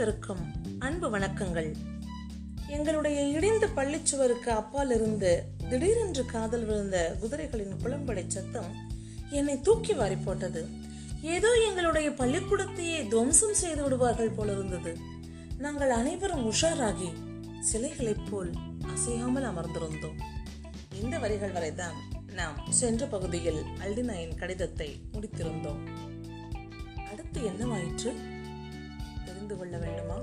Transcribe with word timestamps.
அனைவருக்கும் 0.00 0.52
அன்பு 0.78 1.18
வணக்கங்கள். 1.18 1.74
எங்களுடைய 2.68 3.38
இடிந்த 3.38 3.66
பள்ளிச்சுவருக்கு 3.76 4.48
அப்பால் 4.48 4.90
இருந்து 4.90 5.42
திடீரென்று 5.70 6.26
காதல் 6.26 6.64
விழுந்த 6.64 7.16
குதிரைகளின் 7.22 7.74
குளம்படை 7.82 8.26
சத்தம் 8.26 8.74
என்னை 9.30 9.60
தூக்கி 9.60 9.92
வாரி 9.92 10.16
போட்டது. 10.16 10.66
ஏதோ 11.22 11.52
எங்களுடைய 11.68 12.10
பள்ளிக்கூடத்தையே 12.10 13.08
துவம்சம் 13.08 13.54
செய்து 13.54 13.82
விடுவார்கள் 13.82 14.30
போல 14.30 14.52
இருந்தது. 14.52 14.96
நாங்கள் 15.58 15.90
அனைவரும் 15.90 16.50
உஷாராகி 16.50 17.12
சிலைகளைப் 17.60 18.26
போல் 18.30 18.52
அசையாமல் 18.86 19.44
அமர்ந்திருந்தோம். 19.44 20.18
இந்த 21.02 21.18
வரிகள் 21.18 21.52
வரைதான் 21.52 21.94
நாம் 22.32 22.66
சென்ற 22.68 23.06
பகுதியில் 23.06 23.62
அல்டினாயின் 23.86 24.38
கடிதத்தை 24.38 25.00
முடித்திருந்தோம். 25.12 25.82
அடுத்து 27.10 27.40
என்னவாயிற்று? 27.40 28.38
தெரிந்து 29.50 29.70
கொள்ள 29.70 29.86
வேண்டுமா? 29.86 30.16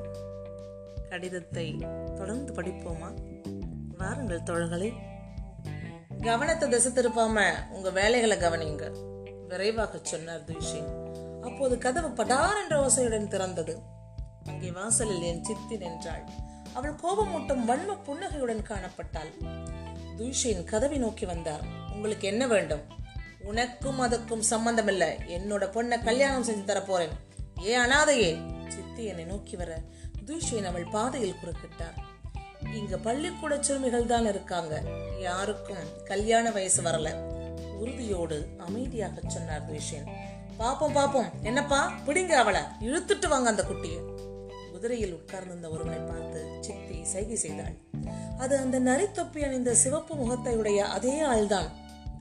கடிதத்தை 1.09 1.75
தொடர்ந்து 2.17 2.53
படிப்போமா? 2.53 3.13
வாருங்கள் 3.97 4.41
தோழர்களே. 4.41 4.93
கவனத்தை 6.21 6.69
திசை 6.69 6.91
திருப்பாம 6.91 7.51
உங்க 7.69 7.89
வேலைகளை 7.89 8.37
கவனிங்க. 8.37 8.91
விரைவாக 9.47 9.99
சொன்னார் 10.03 10.43
துஷி. 10.43 10.81
அப்போது 11.41 11.77
கதவு 11.77 12.09
படார் 12.09 12.61
என்ற 12.61 12.87
ஓசையுடன் 12.87 13.27
திறந்தது. 13.27 13.75
அங்கே 14.45 14.71
வாசலில் 14.71 15.21
என் 15.21 15.43
சித்தி 15.43 15.77
நின்றாள். 15.77 16.23
அவள் 16.73 16.93
கோபமூட்டும் 16.93 17.65
வன்ம 17.67 18.03
புன்னகையுடன் 18.03 18.65
காணப்பட்டாள். 18.69 19.31
துஷின் 20.17 20.63
கதவை 20.63 20.97
நோக்கி 20.97 21.25
வந்தார். 21.25 21.61
உங்களுக்கு 21.93 22.27
என்ன 22.27 22.47
வேண்டும்? 22.47 22.81
உனக்கும் 23.41 24.01
அதுக்கும் 24.01 24.39
சம்பந்தம் 24.39 24.87
இல்லை 24.87 25.09
என்னோட 25.27 25.65
பொண்ணை 25.65 26.03
கல்யாணம் 26.03 26.43
செஞ்சு 26.43 26.69
தரப்போறேன். 26.69 26.85
போறேன் 26.85 27.09
ஏ 27.63 27.77
அனாதையே? 27.77 28.55
சித்தி 28.97 29.11
என்னை 29.11 29.23
நோக்கி 29.23 29.55
வர 29.55 29.81
துஷின் 30.25 30.63
அவள் 30.63 30.83
பாதையில் 30.83 31.33
குறுக்கிட்டார். 31.33 31.97
இங்க 32.75 32.97
பள்ளிக்கூட 32.97 33.57
சிறுமிகள் 33.61 34.05
தான் 34.05 34.25
இருக்காங்க. 34.25 34.83
யாருக்கும் 35.19 36.03
கல்யாண 36.05 36.51
வயசு 36.51 36.83
வரல. 36.83 37.09
உறுதியோடு 37.79 38.47
அமைதியாக 38.57 39.21
சொன்னார் 39.27 39.71
துஷின். 39.71 40.07
பாப்போம் 40.59 40.95
பாப்போம். 40.95 41.29
என்னப்பா? 41.43 41.93
பிடிங்க 42.05 42.29
அவளை. 42.29 42.61
இழுத்துட்டு 42.81 43.27
வாங்க 43.27 43.49
அந்த 43.49 43.63
குட்டியை. 43.63 43.99
குதிரையில் 44.71 45.13
உட்கார்ந்திருந்த 45.13 45.69
ஒருவனை 45.69 45.99
பார்த்து 45.99 46.57
சித்தி 46.59 47.03
சைகை 47.03 47.35
செய்தாள். 47.35 47.75
அது 48.37 48.57
அந்த 48.57 48.79
நரித்தொப்பி 48.79 49.43
அணிந்த 49.43 49.73
சிவப்பு 49.73 50.15
முகத்தை 50.15 50.55
உடைய 50.55 50.85
அதே 50.85 51.21
ஆள்தான். 51.21 51.69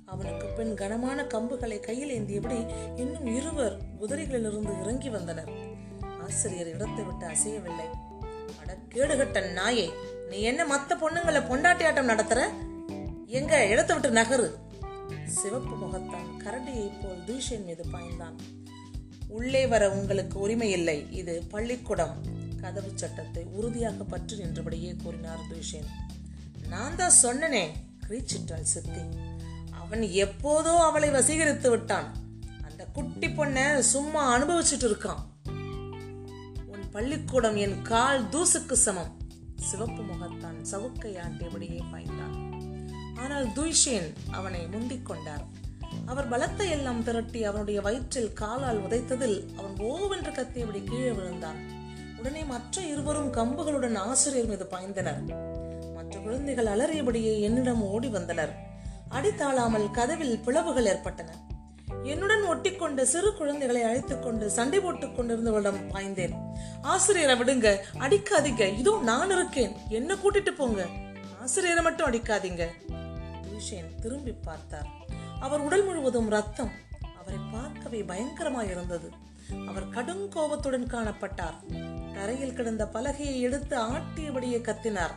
அவனுக்கு 0.07 0.47
பின் 0.47 0.75
கனமான 0.75 1.23
கம்புகளை 1.23 1.81
கையில் 1.81 2.13
ஏந்தியபடி 2.21 2.59
இன்னும் 2.97 3.27
இருவர் 3.37 3.79
குதிரைகளிலிருந்து 4.01 4.81
இறங்கி 4.81 5.09
வந்தனர். 5.09 5.75
ஆசிரியர் 6.27 6.71
இடத்தை 6.75 7.03
விட்டு 7.05 7.27
அசையவில்லை. 7.33 7.89
அட 8.61 8.71
கேடுகட்ட 8.95 9.41
நாயே 9.59 9.87
நீ 10.31 10.39
என்ன 10.51 10.63
மத்த 10.73 10.95
பொண்ணுங்களை 11.03 11.41
பொண்டாட்டி 11.51 11.85
ஆட்டம் 11.89 12.11
நடத்துற? 12.13 12.41
எங்க 13.39 13.55
இடத்தை 13.73 13.93
விட்டு 13.97 14.19
நகரு. 14.21 14.49
சிவப்பு 15.39 15.75
முகத்தான் 15.83 16.31
கரடியை 16.45 16.89
போல் 17.01 17.23
தூஷன் 17.29 17.67
மீது 17.69 17.85
பாய்ந்தான். 17.95 18.37
உள்ளே 19.29 19.63
வர 19.73 19.85
உங்களுக்கு 19.91 20.37
உரிமை 20.39 20.71
இல்லை. 20.71 20.99
இது 21.21 21.35
பள்ளிக்கூடம். 21.53 22.17
கதவு 22.63 22.91
சட்டத்தை 22.95 23.43
உறுதியாக 23.59 24.05
பற்று 24.13 24.37
நின்றபடியே 24.37 24.93
கூறினார் 25.05 25.47
துஷேன். 25.51 25.91
நான் 26.73 26.99
தான் 27.01 27.19
சொன்னனே 27.23 27.65
கிரீச்சிட்டாள் 28.07 28.71
சித்தி. 28.75 29.03
அவன் 29.81 30.05
எப்போதோ 30.25 30.73
அவளை 30.89 31.09
வசீகரித்து 31.11 31.71
விட்டான். 31.71 32.09
அந்த 32.67 32.83
குட்டி 32.99 33.29
பொண்ண 33.29 33.59
சும்மா 33.95 34.23
அனுபவிச்சுட்டு 34.37 34.89
இருக்கான். 34.91 35.23
பள்ளிக்கூடம் 36.97 37.57
என் 37.57 37.83
கால் 37.83 38.25
தூசுக்கு 38.25 38.73
சமம். 38.73 39.17
சிவப்பு 39.57 40.03
முகத்தான் 40.03 40.67
சவுக்கை 40.71 41.17
ஆட்டியபடியே 41.17 41.81
பாய்ந்தான். 41.93 42.37
ஆனால் 43.19 43.47
துய்ஷேன் 43.47 44.13
அவனை 44.31 44.67
முந்திக் 44.67 45.07
கொண்டார். 45.07 45.45
அவர் 46.07 46.29
பலத்தை 46.29 46.69
எல்லாம் 46.69 47.03
திரட்டி 47.03 47.45
அவனுடைய 47.45 47.81
வயிற்றில் 47.81 48.33
காலால் 48.33 48.83
உதைத்ததில் 48.83 49.45
அவன் 49.57 49.75
ஓவென்று 49.79 50.33
கத்தியபடி 50.33 50.85
கீழே 50.85 51.11
விழுந்தான். 51.11 51.57
உடனே 52.19 52.45
மற்ற 52.45 52.83
இருவரும் 52.83 53.33
கம்புகளுடன் 53.33 53.97
ஆசிரியர் 53.97 54.47
மீது 54.47 54.69
பாய்ந்தனர். 54.71 55.35
மற்ற 55.95 56.19
குழந்தைகள் 56.19 56.67
அலறியபடியே 56.67 57.41
என்னிடம் 57.41 57.83
ஓடி 57.83 58.09
வந்தனர். 58.09 58.57
அடித்தாளாமல் 59.11 59.91
கதவில் 59.91 60.39
பிளவுகள் 60.39 60.87
ஏற்பட்டன. 60.87 61.37
என்னுடன் 62.03 62.43
ஒட்டிக்கொண்ட 62.43 63.03
சிறு 63.03 63.35
குழந்தைகளை 63.35 63.83
அழைத்துக் 63.83 64.23
கொண்டு 64.23 64.51
சண்டை 64.51 64.81
போட்டுக் 64.81 65.21
கொண்டிருந்தவளிடம் 65.21 65.89
பாய்ந்தேன். 65.93 66.46
ஆசிரியரை 66.87 67.41
விடுங்க. 67.41 67.79
அடிக்காதீங்க. 67.99 68.79
இதோ 68.79 69.01
நான் 69.03 69.31
இருக்கேன். 69.31 69.77
என்ன 69.89 70.15
கூட்டிட்டு 70.15 70.51
போங்க. 70.51 70.87
ஆசிரியரை 71.41 71.83
மட்டும் 71.83 72.11
அடிக்காதீங்க. 72.11 72.67
துஷேன் 73.43 74.01
திரும்பி 74.01 74.33
பார்த்தார். 74.33 74.87
அவர் 75.41 75.61
உடல் 75.61 75.85
முழுவதும் 75.85 76.29
ரத்தம். 76.29 76.71
அவரை 77.21 77.41
பார்க்கவே 77.53 78.03
பயங்கரமாய் 78.03 78.71
இருந்தது. 78.71 79.11
அவர் 79.67 79.89
கடும் 79.89 80.29
கோபத்துடன் 80.29 80.87
காணப்பட்டார். 80.87 81.57
தரையில் 82.15 82.53
கிடந்த 82.53 82.89
பலகையை 82.93 83.41
எடுத்து 83.41 83.79
ஆட்டியபடியே 83.79 84.61
கத்தினார். 84.61 85.15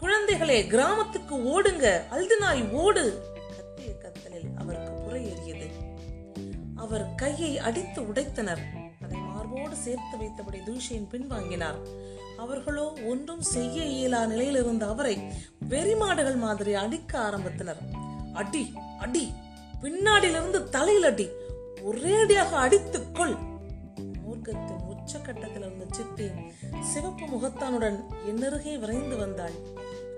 குழந்தைகளே 0.00 0.66
கிராமத்துக்கு 0.66 1.36
ஓடுங்க. 1.36 2.02
அல்துனாய் 2.10 2.70
ஓடு. 2.70 3.22
கத்திய 3.50 3.90
கத்தலில் 4.02 4.56
அவருக்கு 4.58 4.92
புறையேறியது. 4.92 5.66
அவர் 6.76 7.14
கையை 7.14 7.58
அடித்து 7.58 8.02
உடைத்தனர். 8.02 8.85
சேர்த்து 9.84 10.16
வைத்தபடி 10.18 10.60
தூஷியின் 10.68 11.10
பின்வாங்கினார் 11.12 11.80
அவர்களோ 12.36 12.86
ஒன்றும் 13.06 13.44
செய்ய 13.54 13.76
இயலா 13.96 14.20
நிலையில் 14.26 14.58
இருந்த 14.62 14.84
அவரை 14.86 15.14
வெறிமாடுகள் 15.68 16.38
மாதிரி 16.38 16.74
அடிக்க 16.74 17.12
ஆரம்பித்தனர். 17.28 17.80
அடி 18.32 18.64
அடி 18.98 19.24
பின்னாடியிலிருந்து 19.82 20.60
தலையில் 20.68 21.08
அடி 21.10 21.26
ஒரேடியாக 21.88 22.50
அடித்துக் 22.64 23.14
கொள். 23.14 23.36
மூர்க்கத்தின் 24.24 24.84
உச்சக்கட்டத்தில் 24.92 25.58
இருந்த 25.58 25.84
சித்தி 25.90 26.28
சிவப்பு 26.80 27.26
முகத்தானுடன் 27.26 27.98
என்னருகே 28.28 28.78
விரைந்து 28.78 29.16
வந்தாள். 29.16 29.56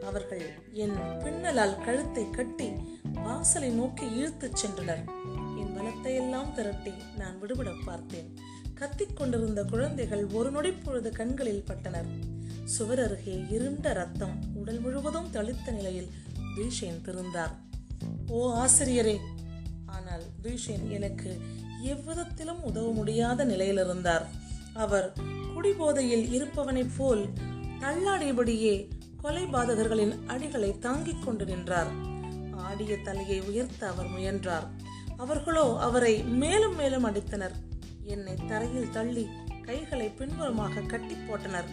அவர்கள் 0.09 0.45
என் 0.73 0.97
பின்னலால் 1.25 1.85
கழுத்தை 1.85 2.25
கட்டி 2.31 2.69
வாசலை 3.25 3.71
நோக்கி 3.71 4.07
இழுத்துச் 4.07 4.59
சென்றனர். 4.63 5.05
என் 5.61 5.75
பலத்தையெல்லாம் 5.77 6.53
திரட்டி 6.53 6.93
நான் 7.17 7.39
விடுபட 7.41 7.71
பார்த்தேன். 7.87 8.29
கத்திக் 8.79 9.17
கொண்டிருந்த 9.17 9.65
குழந்தைகள் 9.65 10.27
ஒரு 10.27 10.51
நொடி 10.51 10.71
பொழுது 10.71 11.13
கண்களில் 11.13 11.65
பட்டனர். 11.67 12.09
சுவர் 12.65 13.03
அருகே 13.03 13.45
இருண்ட 13.51 13.93
ரத்தம் 13.93 14.39
உடல் 14.55 14.81
முழுவதும் 14.81 15.31
தளித்த 15.33 15.73
நிலையில் 15.73 16.11
பீஷேன் 16.57 17.01
திருந்தார் 17.03 17.51
ஓ 18.29 18.67
ஆசிரியரே 18.67 19.17
ஆனால் 19.87 20.23
பீஷேன் 20.43 20.89
எனக்கு 20.89 21.41
எவ்விதத்திலும் 21.83 22.63
உதவ 22.63 22.93
முடியாத 22.93 23.45
நிலையில் 23.45 23.81
இருந்தார். 23.85 24.27
அவர் 24.75 25.13
குடிபோதையில் 25.55 26.27
இருப்பவனைப் 26.39 26.95
போல் 26.97 27.29
தள்ளாடியபடியே 27.81 28.89
கொலை 29.17 29.45
பாதகர்களின் 29.45 30.15
அடிகளை 30.27 30.79
தாங்கிக் 30.79 31.25
கொண்டு 31.25 31.45
நின்றார். 31.45 31.91
ஆடிய 32.53 32.99
தலையை 32.99 33.41
உயர்த்த 33.41 33.89
அவர் 33.89 34.09
முயன்றார். 34.09 34.71
அவர்களோ 35.17 35.79
அவரை 35.79 36.23
மேலும் 36.23 36.77
மேலும் 36.77 37.05
அடித்தனர். 37.05 37.57
என்னை 38.09 38.35
தரையில் 38.47 38.91
தள்ளி 38.91 39.29
கைகளை 39.63 40.09
பின்புறமாக 40.09 40.81
கட்டி 40.81 41.15
போட்டனர். 41.15 41.69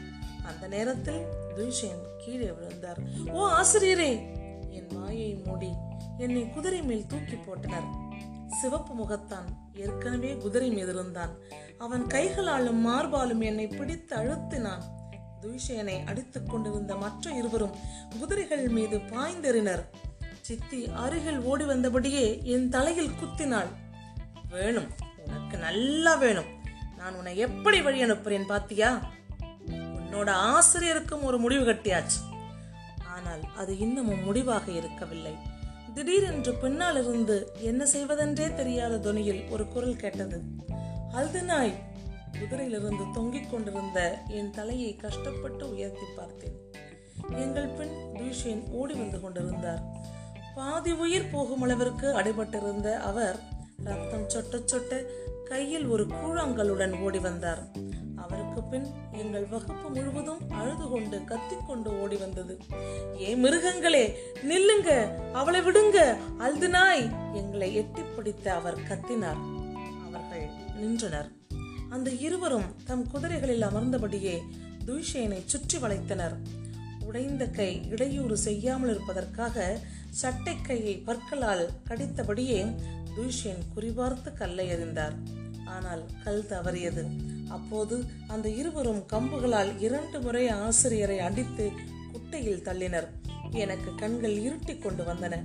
அந்த 0.46 0.68
நேரத்தில் 0.68 1.22
துஷன் 1.56 2.02
கீழே 2.18 2.52
விழுந்தார். 2.52 3.00
ஓ 3.32 3.48
ஆசிரியரே! 3.48 4.12
என் 4.70 4.88
வாயை 4.88 5.42
மூடி 5.46 5.70
என்னை 6.18 6.50
குதிரை 6.50 6.82
மேல் 6.82 7.08
தூக்கி 7.08 7.34
போட்டனர். 7.34 7.88
சிவப்பு 8.62 8.94
முகத்தான் 8.94 9.48
ஏற்கனவே 9.74 10.36
குதிரை 10.36 10.70
மீது 10.70 10.94
இருந்தான். 10.94 11.30
அவன் 11.78 12.08
கைகளாலும் 12.08 12.88
மார்பாலும் 12.88 13.44
என்னை 13.44 13.68
பிடித்து 13.68 14.16
அழுத்தினான். 14.16 14.82
துஷேனை 15.42 16.06
அடித்துக் 16.06 16.50
கொண்டிருந்த 16.50 16.96
மற்ற 16.96 17.32
இருவரும் 17.32 17.76
குதிரைகள் 18.20 18.68
மீது 18.68 18.98
பாய்ந்தெறினர். 18.98 19.84
சித்தி 20.42 20.90
அருகில் 20.96 21.42
ஓடி 21.42 21.64
வந்தபடியே 21.64 22.44
என் 22.44 22.70
தலையில் 22.70 23.12
குத்தினாள். 23.12 23.68
வேணும். 24.50 25.14
உனக்கு 25.36 25.58
நல்லா 25.58 26.16
வேணும். 26.16 26.50
நான் 26.98 27.16
உன்னை 27.16 27.38
எப்படி 27.38 27.82
வழி 27.82 28.04
அனுப்புறேன் 28.04 28.48
பாத்தியா? 28.48 28.90
உன்னோட 29.72 30.30
ஆசிரியருக்கும் 30.30 31.24
ஒரு 31.24 31.38
முடிவு 31.38 31.64
கட்டியாச்சு. 31.66 32.20
ஆனால் 33.16 33.44
அது 33.58 33.78
இன்னமும் 33.78 34.24
முடிவாக 34.24 34.72
இருக்கவில்லை. 34.72 35.34
திடீரென்று 35.94 36.54
பின்னால் 36.54 36.98
இருந்து 37.04 37.52
என்ன 37.60 37.86
செய்வதென்றே 37.86 38.54
தெரியாத 38.54 38.98
துணியில் 38.98 39.44
ஒரு 39.50 39.68
குரல் 39.68 39.96
கேட்டது. 39.96 40.42
அல்துனாய் 41.14 41.74
குதிரையிலிருந்து 42.32 43.06
தொங்கிக் 43.14 43.52
கொண்டிருந்த 43.52 44.00
என் 44.28 44.52
தலையை 44.52 44.96
கஷ்டப்பட்டு 44.96 45.70
உயர்த்தி 45.70 46.08
பார்த்தேன். 46.16 46.58
எங்கள் 47.36 47.68
பின் 47.68 47.96
துஷேன் 48.14 48.64
ஓடி 48.70 48.94
வந்து 48.94 49.22
கொண்டிருந்தார். 49.22 49.84
பாதி 50.56 50.92
உயிர் 50.92 51.32
போகும் 51.32 51.62
அளவிற்கு 51.62 52.08
அடிபட்டிருந்த 52.20 52.98
அவர் 53.12 53.40
ரத்தம் 53.84 54.28
சொட்ட 54.34 54.64
சொட்ட 54.72 54.92
கையில் 55.50 55.86
ஒரு 55.88 56.04
கூழாங்கல்லுடன் 56.04 56.94
ஓடி 57.00 57.20
வந்தார். 57.20 57.62
அவருக்கு 58.16 58.62
பின் 58.64 58.88
எங்கள் 59.12 59.46
வகுப்பு 59.46 59.88
முழுவதும் 59.90 60.42
அழுது 60.50 60.86
கொண்டு 60.88 61.18
கத்திக்கொண்டு 61.24 61.90
ஓடி 62.02 62.16
வந்தது. 62.16 62.54
ஏ 63.22 63.36
மிருகங்களே 63.36 64.06
நில்லுங்க 64.44 64.90
அவளை 65.34 65.62
விடுங்க 65.62 65.98
அழுது 66.38 66.70
நாய்! 66.70 67.06
எங்களை 67.34 67.76
எட்டி 67.76 68.02
பிடித்து 68.16 68.52
அவர் 68.52 68.80
கத்தினார். 68.90 69.42
அவர்கள் 70.08 70.46
நின்றனர். 70.76 71.30
அந்த 71.90 72.10
இருவரும் 72.20 72.70
தம் 72.84 73.06
குதிரைகளில் 73.14 73.62
அமர்ந்தபடியே 73.62 74.36
துஷேனை 74.86 75.42
சுற்றி 75.46 75.78
வளைத்தனர். 75.78 76.36
உடைந்த 77.06 77.44
கை 77.48 77.72
இடையூறு 77.90 78.38
செய்யாமல் 78.38 78.90
இருப்பதற்காக 78.90 79.58
சட்டை 80.10 80.56
கையை 80.62 80.96
பற்களால் 80.98 81.70
கடித்தபடியே 81.90 82.60
துஷேன் 83.16 83.64
குறிபார்த்து 83.76 84.34
கல்லை 84.34 84.74
எறிந்தார். 84.74 85.16
ஆனால் 85.66 86.06
கல் 86.24 86.46
தவறியது. 86.50 87.04
அப்போது 87.50 88.04
அந்த 88.28 88.50
இருவரும் 88.50 89.04
கம்புகளால் 89.14 89.82
இரண்டு 89.82 90.22
முறை 90.22 90.48
ஆசிரியரை 90.48 91.20
அடித்து 91.20 91.72
குட்டையில் 92.12 92.64
தள்ளினர். 92.64 93.08
எனக்கு 93.52 93.96
கண்கள் 93.96 94.38
இருட்டிக் 94.38 94.82
கொண்டு 94.82 95.04
வந்தன. 95.04 95.44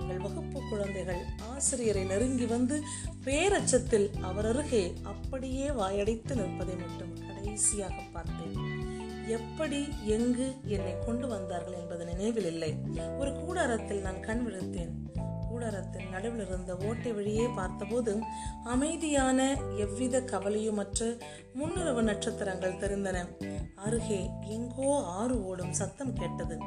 எங்கள் 0.00 0.18
வகுப்பு 0.18 0.62
குழந்தைகள் 0.70 1.22
ஆசிரியரை 1.48 2.04
நெருங்கி 2.04 2.46
வந்து 2.46 2.82
பேரச்சத்தில் 3.24 4.20
அவர் 4.20 4.46
அருகே 4.46 4.92
அப்படியே 5.02 5.68
வாயடைத்து 5.68 6.34
நிற்பதை 6.34 6.74
மட்டும் 6.74 7.26
கடைசியாக 7.26 7.94
பார்த்தேன். 8.12 8.74
எப்படி 9.26 9.88
எங்கு 10.04 10.54
என்னை 10.64 10.92
கொண்டு 11.06 11.28
வந்தார்கள் 11.28 11.74
என்பது 11.74 12.04
நினைவில் 12.04 12.46
இல்லை. 12.46 12.76
ஒரு 13.18 13.32
கூடாரத்தில் 13.32 14.00
நான் 14.00 14.20
கண் 14.20 14.44
விழுத்தேன். 14.46 14.94
கூடாரத்தின் 15.56 16.08
நடுவில் 16.08 16.46
இருந்த 16.46 16.76
ஓட்டை 16.76 17.12
வழியே 17.12 17.46
பார்த்தபோது 17.46 18.22
அமைதியான 18.64 19.56
எவ்வித 19.76 20.20
கவலையுமற்ற 20.20 21.18
முன்னுறவு 21.54 22.02
நட்சத்திரங்கள் 22.02 22.72
தெரிந்தன. 22.72 23.26
அருகே 23.74 24.30
எங்கோ 24.48 25.04
ஆறு 25.04 25.44
ஓடும் 25.44 25.72
சத்தம் 25.72 26.12
கேட்டது. 26.12 26.58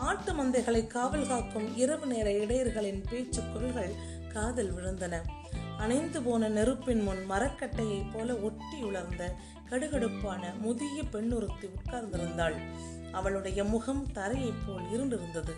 ஆட்டு 0.00 0.32
மந்தைகளை 0.32 0.86
காவல் 0.86 1.26
காக்கும் 1.26 1.76
இரவு 1.76 2.06
நேர 2.06 2.30
இடையர்களின் 2.30 3.02
பேச்சு 3.10 3.42
குரல்கள் 3.52 3.94
காதில் 4.32 4.72
விழுந்தன. 4.72 5.16
அணைந்து 5.78 6.22
போன 6.22 6.48
நெருப்பின் 6.48 7.02
முன் 7.02 7.30
மரக்கட்டையைப் 7.30 8.10
போல 8.12 8.36
ஒட்டி 8.36 8.82
உலர்ந்த 8.82 9.34
கடுகடுப்பான 9.70 10.58
முதிய 10.58 11.02
பெண்ணொருத்தி 11.02 11.68
உட்கார்ந்திருந்தாள். 11.68 12.54
அவளுடைய 13.12 13.64
முகம் 13.64 14.06
தரையைப் 14.14 14.62
போல் 14.66 14.84
இருண்டிருந்தது. 14.92 15.52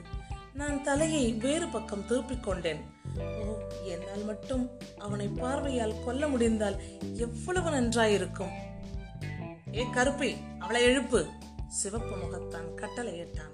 நான் 0.54 0.82
தலையை 0.82 1.32
வேறு 1.32 1.68
பக்கம் 1.68 2.06
திருப்பிக் 2.06 2.42
கொண்டேன் 2.42 2.80
ஓ 3.18 3.54
என்னால் 3.84 4.24
மட்டும் 4.24 4.70
அவனை 4.98 5.28
பார்வையால் 5.28 6.04
கொல்ல 6.04 6.28
முடிந்தால் 6.28 6.76
எவ்வளவு 7.16 7.70
நன்றாயிருக்கும். 7.70 8.52
ஏ 9.74 9.86
கருப்பி 9.92 10.36
அவளை 10.58 10.82
எழுப்பு. 10.86 11.20
சிவப்பு 11.66 12.14
முகத்தான் 12.16 12.68
கட்டளையிட்டான். 12.76 13.52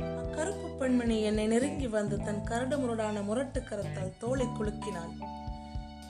அக்கருப்பு 0.00 0.76
பெண்மணி 0.78 1.22
என்னை 1.22 1.46
நெருங்கி 1.46 1.86
வந்து 1.86 2.18
தன் 2.22 2.44
கரடு 2.44 2.78
முரடான 2.78 3.22
முரட்டு 3.22 3.60
கரத்தால் 3.60 4.18
தோலை 4.18 4.46
குலுக்கினாள். 4.46 5.14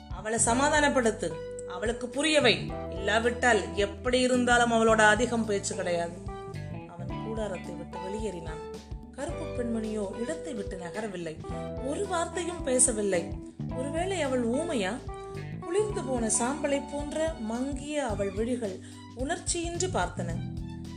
அவளை 0.09 0.39
சமாதானப்படுத்து. 0.45 1.31
அவளுக்கு 1.67 2.07
புரியவை. 2.07 2.55
இல்லாவிட்டால் 2.91 3.75
எப்படி 3.75 4.19
இருந்தாலும் 4.19 4.71
அவளோட 4.71 4.99
அதிகம் 4.99 5.45
பேச்சு 5.45 5.75
கிடையாது. 5.75 6.17
அவன் 6.87 7.25
கூடாரத்தை 7.25 7.73
விட்டு 7.73 7.97
வெளியேறினான். 7.97 8.63
கருப்பு 9.15 9.45
பெண்மணியோ 9.45 10.19
இடத்தை 10.19 10.53
விட்டு 10.53 10.77
நகரவில்லை. 10.77 11.37
ஒரு 11.85 12.07
வார்த்தையும் 12.07 12.63
பேசவில்லை. 12.63 13.27
ஒருவேளை 13.77 14.21
அவள் 14.21 14.49
ஊமையா? 14.49 14.97
குளிர்ந்து 15.59 16.03
போன 16.03 16.31
சாம்பலை 16.39 16.81
போன்ற 16.91 17.33
மங்கிய 17.39 18.05
அவள் 18.05 18.31
விழிகள் 18.31 18.79
உணர்ச்சியின்றி 19.17 19.87
பார்த்தன. 19.93 20.35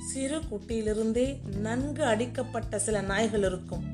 சிறு 0.06 0.38
குட்டியிலிருந்தே 0.38 1.56
நன்கு 1.56 2.04
அடிக்கப்பட்ட 2.04 2.78
சில 2.78 3.00
நாய்கள் 3.00 3.42
இருக்கும். 3.42 3.84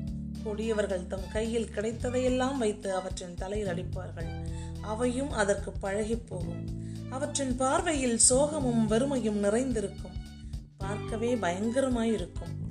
கொடியவர்கள் 0.43 1.07
தம் 1.07 1.31
கையில் 1.31 1.69
கிடைத்ததையெல்லாம் 1.75 2.57
வைத்து 2.57 2.93
அவற்றின் 2.93 3.35
தலையில் 3.35 3.67
அடிப்பார்கள். 3.67 4.27
அவையும் 4.81 5.31
அதற்கு 5.31 5.71
பழகி 5.71 6.17
போகும். 6.17 6.65
அவற்றின் 7.09 7.55
பார்வையில் 7.55 8.19
சோகமும் 8.29 8.87
வெறுமையும் 8.89 9.39
நிறைந்திருக்கும். 9.39 10.13
பார்க்கவே 10.77 11.35
பயங்கரமாயிருக்கும். 11.35 12.03
இருக்கும் 12.03 12.64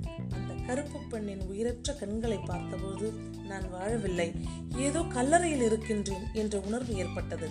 கருப்பு 0.67 0.99
பெண்ணின் 1.09 1.41
உயிரற்ற 1.41 1.93
கண்களை 1.93 2.37
பார்த்தபோது 2.37 3.11
நான் 3.47 3.73
வாழவில்லை. 3.73 4.35
ஏதோ 4.77 5.01
கல்லறையில் 5.01 5.61
இருக்கின்றேன் 5.61 6.23
என்ற 6.33 6.59
உணர்வு 6.59 6.95
ஏற்பட்டது. 6.95 7.49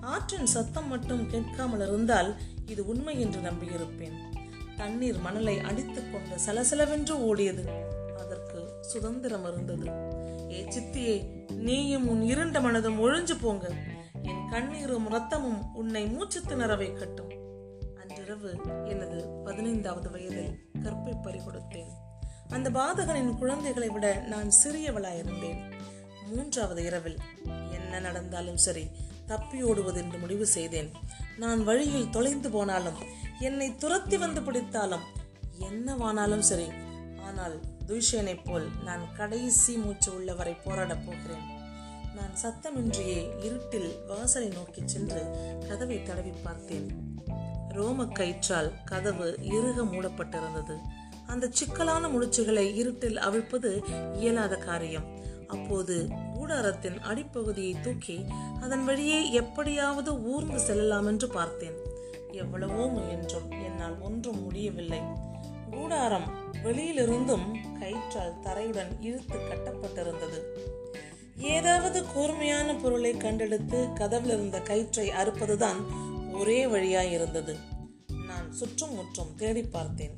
ஆற்றின் 0.00 0.46
சத்தம் 0.46 0.88
மட்டும் 0.88 1.30
கேட்காமல் 1.30 1.88
இருந்தால் 1.88 2.36
இது 2.66 2.86
உண்மை 2.86 3.20
என்று 3.20 3.40
நம்பியிருப்பேன். 3.40 4.16
தண்ணீர் 4.76 5.18
மணலை 5.18 5.60
அடித்துக் 5.60 6.12
கொண்டு 6.12 6.36
சலசலவென்று 6.46 7.14
ஓடியது. 7.16 7.64
அதற்கு 8.18 8.74
சுதந்திரம் 8.80 9.46
இருந்தது. 9.52 9.86
ஏ 10.50 10.64
சித்தியே 10.64 11.46
நீயும் 11.54 12.08
உன் 12.08 12.22
இருண்ட 12.22 12.60
மனதும் 12.60 13.00
ஒழிஞ்சு 13.00 13.36
போங்க. 13.40 13.72
என் 14.22 14.48
கண்ணீரும் 14.50 15.10
ரத்தமும் 15.10 15.72
உன்னை 15.74 16.06
மூச்சு 16.06 16.42
திணற 16.42 16.76
வைக்கட்டும் 16.76 17.32
அன்றிரவு 18.00 18.56
எனது 18.84 19.28
பதினைந்தாவது 19.44 20.10
வயதில் 20.10 20.58
கற்பை 20.82 21.14
பறிகொடுத்தேன். 21.22 21.92
அந்த 22.48 22.70
பாதகனின் 22.70 23.38
குழந்தைகளை 23.38 23.88
விட 23.88 24.14
நான் 24.14 24.50
சிறியவளாயிருந்தேன். 24.64 25.72
மூன்றாவது 26.26 26.84
இரவில் 26.84 27.18
என்ன 27.44 28.00
நடந்தாலும் 28.00 28.56
சரி 28.56 28.86
தப்பி 29.26 29.62
ஓடுவது 29.62 30.02
என்று 30.02 30.18
முடிவு 30.18 30.46
செய்தேன். 30.46 30.90
நான் 31.38 31.64
வழியில் 31.64 32.10
தொலைந்து 32.10 32.50
போனாலும் 32.50 32.98
என்னை 33.40 33.76
துரத்தி 33.76 34.16
வந்து 34.16 34.40
பிடித்தாலும் 34.40 35.06
என்னவானாலும் 35.60 36.38
சரி 36.38 36.66
ஆனால் 37.24 37.60
துஷேனைப் 37.86 38.44
போல் 38.44 38.68
நான் 38.84 39.14
கடைசி 39.14 39.76
மூச்சு 39.76 40.14
உள்ளவரை 40.14 40.54
போராடப் 40.54 41.06
போகிறேன். 41.06 41.54
நான் 42.14 42.34
சத்தமின்றியே 42.42 43.44
இருட்டில் 43.44 44.04
வாசலை 44.06 44.48
நோக்கி 44.48 44.82
சென்று 44.84 45.22
கதவை 45.68 46.02
தடவி 46.02 46.30
பார்த்தேன். 46.30 47.16
ரோம 47.68 48.04
கயிற்றால் 48.04 48.72
கதவு 48.84 49.38
இறுக 49.42 49.82
மூடப்பட்டிருந்தது. 49.82 50.76
அந்த 51.26 51.50
சிக்கலான 51.50 52.08
முடிச்சுகளை 52.08 52.66
இருட்டில் 52.74 53.18
அவிழ்ப்பது 53.18 53.70
இயலாத 54.20 54.56
காரியம். 54.56 55.06
அப்போது 55.48 55.96
கூடாரத்தின் 56.34 56.98
அடிப்பகுதியை 57.10 57.74
தூக்கி 57.82 58.16
அதன் 58.60 58.84
வழியே 58.84 59.18
எப்படியாவது 59.32 60.12
ஊர்ந்து 60.22 60.60
செல்லலாம் 60.60 61.06
என்று 61.06 61.28
பார்த்தேன். 61.28 61.76
எவ்வளவோ 62.32 62.86
முயன்றும் 62.86 63.50
என்னால் 63.50 63.98
ஒன்றும் 64.00 64.42
முடியவில்லை. 64.42 65.02
கூடாரம் 65.70 66.26
வெளியிலிருந்தும் 66.64 67.46
கயிற்றால் 67.80 68.40
தரையுடன் 68.44 68.92
இழுத்து 69.00 69.38
கட்டப்பட்டிருந்தது. 69.38 70.40
ஏதாவது 71.54 71.98
கூர்மையான 72.04 72.68
பொருளை 72.74 73.14
கண்டெடுத்து 73.14 73.78
கதவில் 73.92 74.34
இருந்த 74.36 74.60
கயிற்றை 74.60 75.06
அறுப்பதுதான் 75.22 75.80
ஒரே 76.32 76.60
வழியாய் 76.66 77.12
இருந்தது 77.12 77.54
நான் 78.28 78.52
சுற்றும் 78.52 78.94
முற்றும் 78.94 79.34
தேடி 79.36 79.62
பார்த்தேன். 79.62 80.14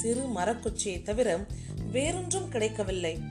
சிறு 0.00 0.24
மரக்குச்சியை 0.36 1.02
தவிர 1.02 1.46
வேறொன்றும் 1.92 2.48
கிடைக்கவில்லை. 2.48 3.22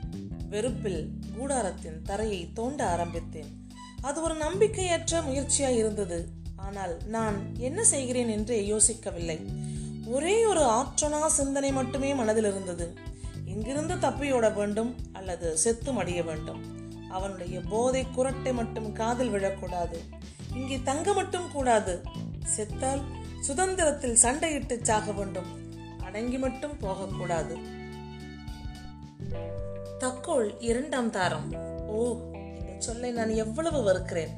வெறுப்பில் 0.48 1.10
கூடாரத்தின் 1.36 2.02
தரையை 2.02 2.52
தோண்ட 2.52 2.88
ஆரம்பித்தேன். 2.88 3.68
அது 4.00 4.22
ஒரு 4.22 4.34
நம்பிக்கையற்ற 4.34 5.20
முயற்சியாய் 5.20 5.76
இருந்தது. 5.76 6.28
ஆனால் 6.56 6.96
நான் 7.06 7.56
என்ன 7.58 7.84
செய்கிறேன் 7.84 8.28
என்று 8.28 8.56
யோசிக்கவில்லை. 8.56 9.38
ஒரே 10.06 10.46
ஒரு 10.46 10.60
ஆற்றனா 10.60 11.26
சிந்தனை 11.26 11.72
மட்டுமே 11.72 12.14
மனதில் 12.14 12.44
இருந்தது. 12.44 12.94
இங்கிருந்து 13.44 13.94
தப்பியோட 13.94 14.54
வேண்டும் 14.54 14.96
அல்லது 15.12 15.56
செத்து 15.56 15.92
மடிய 15.92 16.24
வேண்டும். 16.24 16.62
அவனுடைய 17.10 17.60
போதை 17.60 18.06
குரட்டை 18.16 18.52
மட்டும் 18.52 18.92
காதில் 18.92 19.32
விழக்கூடாது. 19.32 19.98
இங்கே 20.54 20.80
தங்க 20.84 21.12
மட்டும் 21.12 21.50
கூடாது. 21.52 22.02
செத்தால் 22.56 23.02
சுதந்திரத்தில் 23.40 24.18
சண்டையிட்டு 24.22 24.82
சாக 24.82 25.12
வேண்டும். 25.12 25.63
அடங்கி 26.14 26.38
மட்டும் 26.38 26.76
போகக்கூடாது. 26.76 27.56
தக்கோள் 29.98 30.54
இரண்டாம் 30.58 31.10
தாரம். 31.10 31.52
ஓ 31.86 32.18
இந்த 32.32 32.74
சொல்லை 32.78 33.10
நான் 33.10 33.28
எவ்வளவு 33.28 33.82
வெறுக்கிறேன்? 33.82 34.28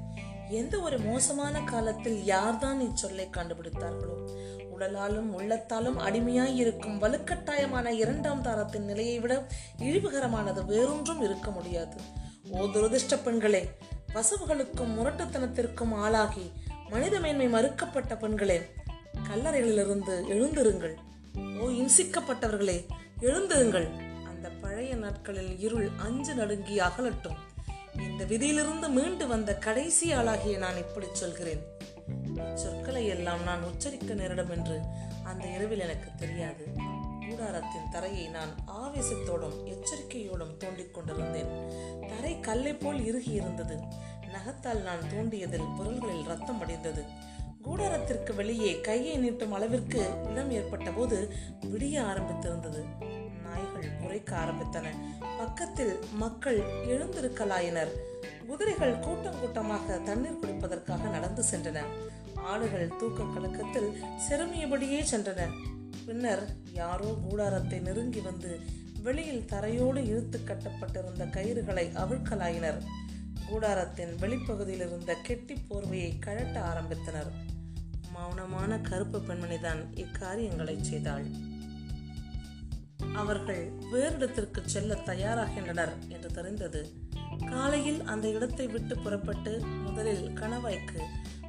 எந்த 0.50 0.80
ஒரு 0.80 0.98
மோசமான 0.98 1.60
காலத்தில் 1.60 2.24
யார்தான் 2.24 2.80
இச்சொல்லை 2.80 3.26
கண்டுபிடித்தார்களோ? 3.30 4.30
உடலாலும் 4.78 5.28
உள்ளத்தாலும் 5.38 5.98
அடிமையாய் 5.98 6.54
இருக்கும் 6.54 7.02
வலுக்கட்டாயமான 7.02 7.86
இரண்டாம் 7.86 8.42
தாரத்தின் 8.42 8.84
நிலையை 8.84 9.20
விட 9.20 9.46
இழிவுகரமானது 9.78 10.64
வேறொன்றும் 10.64 11.22
இருக்க 11.22 11.50
முடியாது. 11.50 11.96
ஓ 12.50 12.58
துரதிருஷ்ட 12.58 13.22
பெண்களே 13.24 13.68
வசவுகளுக்கும் 14.14 14.96
முரட்டுத்தனத்திற்கும் 14.98 15.94
ஆளாகி 15.94 16.52
மனித 16.90 17.20
மேன்மை 17.20 17.48
மறுக்கப்பட்ட 17.48 18.16
பெண்களே 18.16 18.60
கல்லறைகளிலிருந்து 19.28 20.26
எழுந்திருங்கள். 20.26 20.96
ஓ 21.36 21.68
இன்சிக்கப்பட்டவர்களே 21.68 22.86
எழுந்துங்கள் 23.20 23.88
அந்த 24.24 24.48
பழைய 24.48 24.94
நாட்களில் 24.94 25.60
இருள் 25.60 25.90
அஞ்சு 25.98 26.34
நடுங்கி 26.34 26.80
அகலட்டும். 26.80 27.36
இந்த 27.96 28.24
விதியிலிருந்து 28.24 28.88
மீண்டு 28.88 29.26
வந்த 29.26 29.58
கடைசி 29.58 30.12
ஆளாகிய 30.12 30.58
நான் 30.58 30.76
இப்படி 30.76 31.06
சொல்கிறேன். 31.12 31.62
சொற்களை 32.54 33.06
எல்லாம் 33.06 33.42
நான் 33.42 33.62
உச்சரிக்க 33.62 34.14
நேரிடும் 34.14 34.50
என்று 34.50 34.80
அந்த 35.24 35.46
இரவில் 35.46 35.78
எனக்கு 35.78 36.10
தெரியாது. 36.16 36.66
கூடாரத்தின் 37.20 37.88
தரையை 37.90 38.28
நான் 38.28 38.54
ஆவேசத்தோடும் 38.66 39.58
எச்சரிக்கையோடும் 39.64 40.56
தோண்டிக் 40.56 40.94
கொண்டிருந்தேன். 40.94 41.70
தரை 42.08 42.40
கல்லை 42.40 42.74
போல் 42.74 43.04
இறுகி 43.04 43.30
இருந்தது 43.30 43.78
நகத்தால் 44.32 44.82
நான் 44.82 45.00
தோண்டியதில் 45.00 45.76
பொருள்களில் 45.76 46.24
ரத்தம் 46.24 46.60
அடைந்தது 46.60 47.04
கூடாரத்திற்கு 47.66 48.34
வெளியே 48.34 48.80
கையை 48.80 49.14
நீட்டும் 49.18 49.48
அளவிற்கு 49.48 50.10
இடம் 50.30 50.50
ஏற்பட்ட 50.50 50.90
போது 50.90 51.34
விடிய 51.60 52.00
ஆரம்பித்திருந்தது. 52.02 52.84
நாய்கள் 53.42 53.96
குறைக்க 54.02 54.36
ஆரம்பித்தன. 54.36 54.84
பக்கத்தில் 55.38 55.98
மக்கள் 56.12 56.58
எழுந்திருக்கலாயினர். 56.84 57.88
குதிரைகள் 58.46 58.98
கூட்டம் 58.98 59.40
கூட்டமாக 59.40 59.98
தண்ணீர் 59.98 60.38
குடிப்பதற்காக 60.42 61.10
நடந்து 61.10 61.44
சென்றன. 61.50 61.82
ஆடுகள் 62.34 62.96
தூக்க 62.96 63.22
கலக்கத்தில் 63.22 63.90
சிறுமியபடியே 64.28 65.04
சென்றன. 65.10 65.48
பின்னர் 66.06 66.48
யாரோ 66.72 67.16
கூடாரத்தை 67.28 67.78
நெருங்கி 67.78 68.20
வந்து 68.20 68.60
வெளியில் 69.02 69.46
தரையோடு 69.52 70.06
இழுத்து 70.06 70.44
கட்டப்பட்டிருந்த 70.44 71.24
கயிறுகளை 71.24 71.84
அவிழ்க்கலாயினர். 71.96 72.80
கூடாரத்தின் 73.50 74.14
வெளிப்பகுதியில் 74.14 74.84
இருந்த 74.86 75.14
கெட்டி 75.22 75.54
போர்வையை 75.54 76.12
கழட்ட 76.26 76.60
ஆரம்பித்தனர். 76.72 77.30
மௌனமான 78.16 78.80
கருப்பு 78.80 79.18
பெண்மணிதான் 79.18 79.82
இக்காரியங்களை 79.94 80.80
செய்தாள். 80.80 81.26
அவர்கள் 83.14 83.70
வேறு 83.90 84.14
இடத்திற்கு 84.14 84.62
செல்ல 84.64 84.94
தயாராகின்றனர் 84.94 86.08
என்று 86.08 86.32
தெரிந்தது. 86.32 86.92
காலையில் 87.50 88.02
அந்த 88.02 88.30
இடத்தை 88.30 88.66
விட்டு 88.66 88.98
புறப்பட்டு 88.98 89.60
முதலில் 89.60 90.28
கணவாய்க்கு 90.28 91.00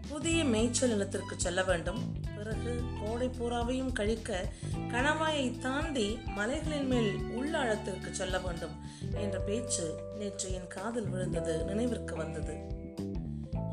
புதிய 0.07 0.43
மேய்ச்சல் 0.43 0.89
நிலத்திற்கு 0.89 1.35
செல்ல 1.39 1.63
வேண்டும். 1.63 2.15
பிறகு 2.35 2.81
கோடை 2.99 3.29
பூராவையும் 3.29 3.91
கழிக்க 3.91 4.49
கணவாயை 4.73 5.59
தாண்டி 5.59 6.17
மலைகளின் 6.25 6.87
மேல் 6.87 7.11
உள்ளாழத்திற்கு 7.37 8.11
செல்ல 8.11 8.39
வேண்டும் 8.39 8.75
என்ற 9.13 9.39
பேச்சு 9.39 9.99
நேற்று 10.17 10.53
என் 10.53 10.67
காதில் 10.67 11.09
விழுந்தது 11.09 11.63
நினைவிற்கு 11.63 12.15
வந்தது. 12.15 12.57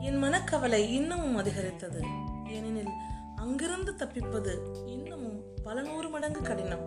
என் 0.00 0.16
மனக்கவலை 0.16 0.92
இன்னமும் 0.92 1.36
அதிகரித்தது. 1.36 2.02
ஏனெனில் 2.54 2.94
அங்கிருந்து 3.36 3.92
தப்பிப்பது 3.94 4.52
இன்னமும் 4.86 5.40
பல 5.64 5.82
நூறு 5.82 6.08
மடங்கு 6.08 6.40
கடினம். 6.40 6.86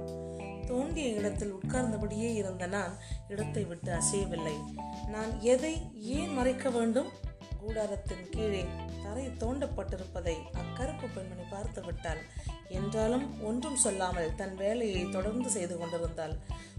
தோண்டிய 0.68 1.08
இடத்தில் 1.10 1.54
உட்கார்ந்தபடியே 1.54 2.30
இருந்த 2.34 2.66
நான் 2.68 2.94
இடத்தை 3.28 3.64
விட்டு 3.64 3.92
அசையவில்லை. 3.92 4.56
நான் 5.08 5.32
எதை 5.54 5.74
ஏன் 6.16 6.34
மறைக்க 6.34 6.70
வேண்டும்? 6.70 7.10
கூடாரத்தின் 7.62 8.26
கீழே 8.30 8.64
தரை 9.04 9.26
தோண்டப்பட்டிருப்பதை 9.40 10.36
அக்கருப்பு 10.62 11.08
பெண்மணி 11.16 11.46
பார்த்து 11.50 11.82
விட்டாள். 11.86 12.22
என்றாலும் 12.70 13.26
ஒன்றும் 13.44 13.76
சொல்லாமல் 13.76 14.36
தன் 14.36 14.56
வேலையை 14.56 15.04
தொடர்ந்து 15.10 15.50
செய்து 15.50 15.78
கொண்டிருந்தாள். 15.78 16.36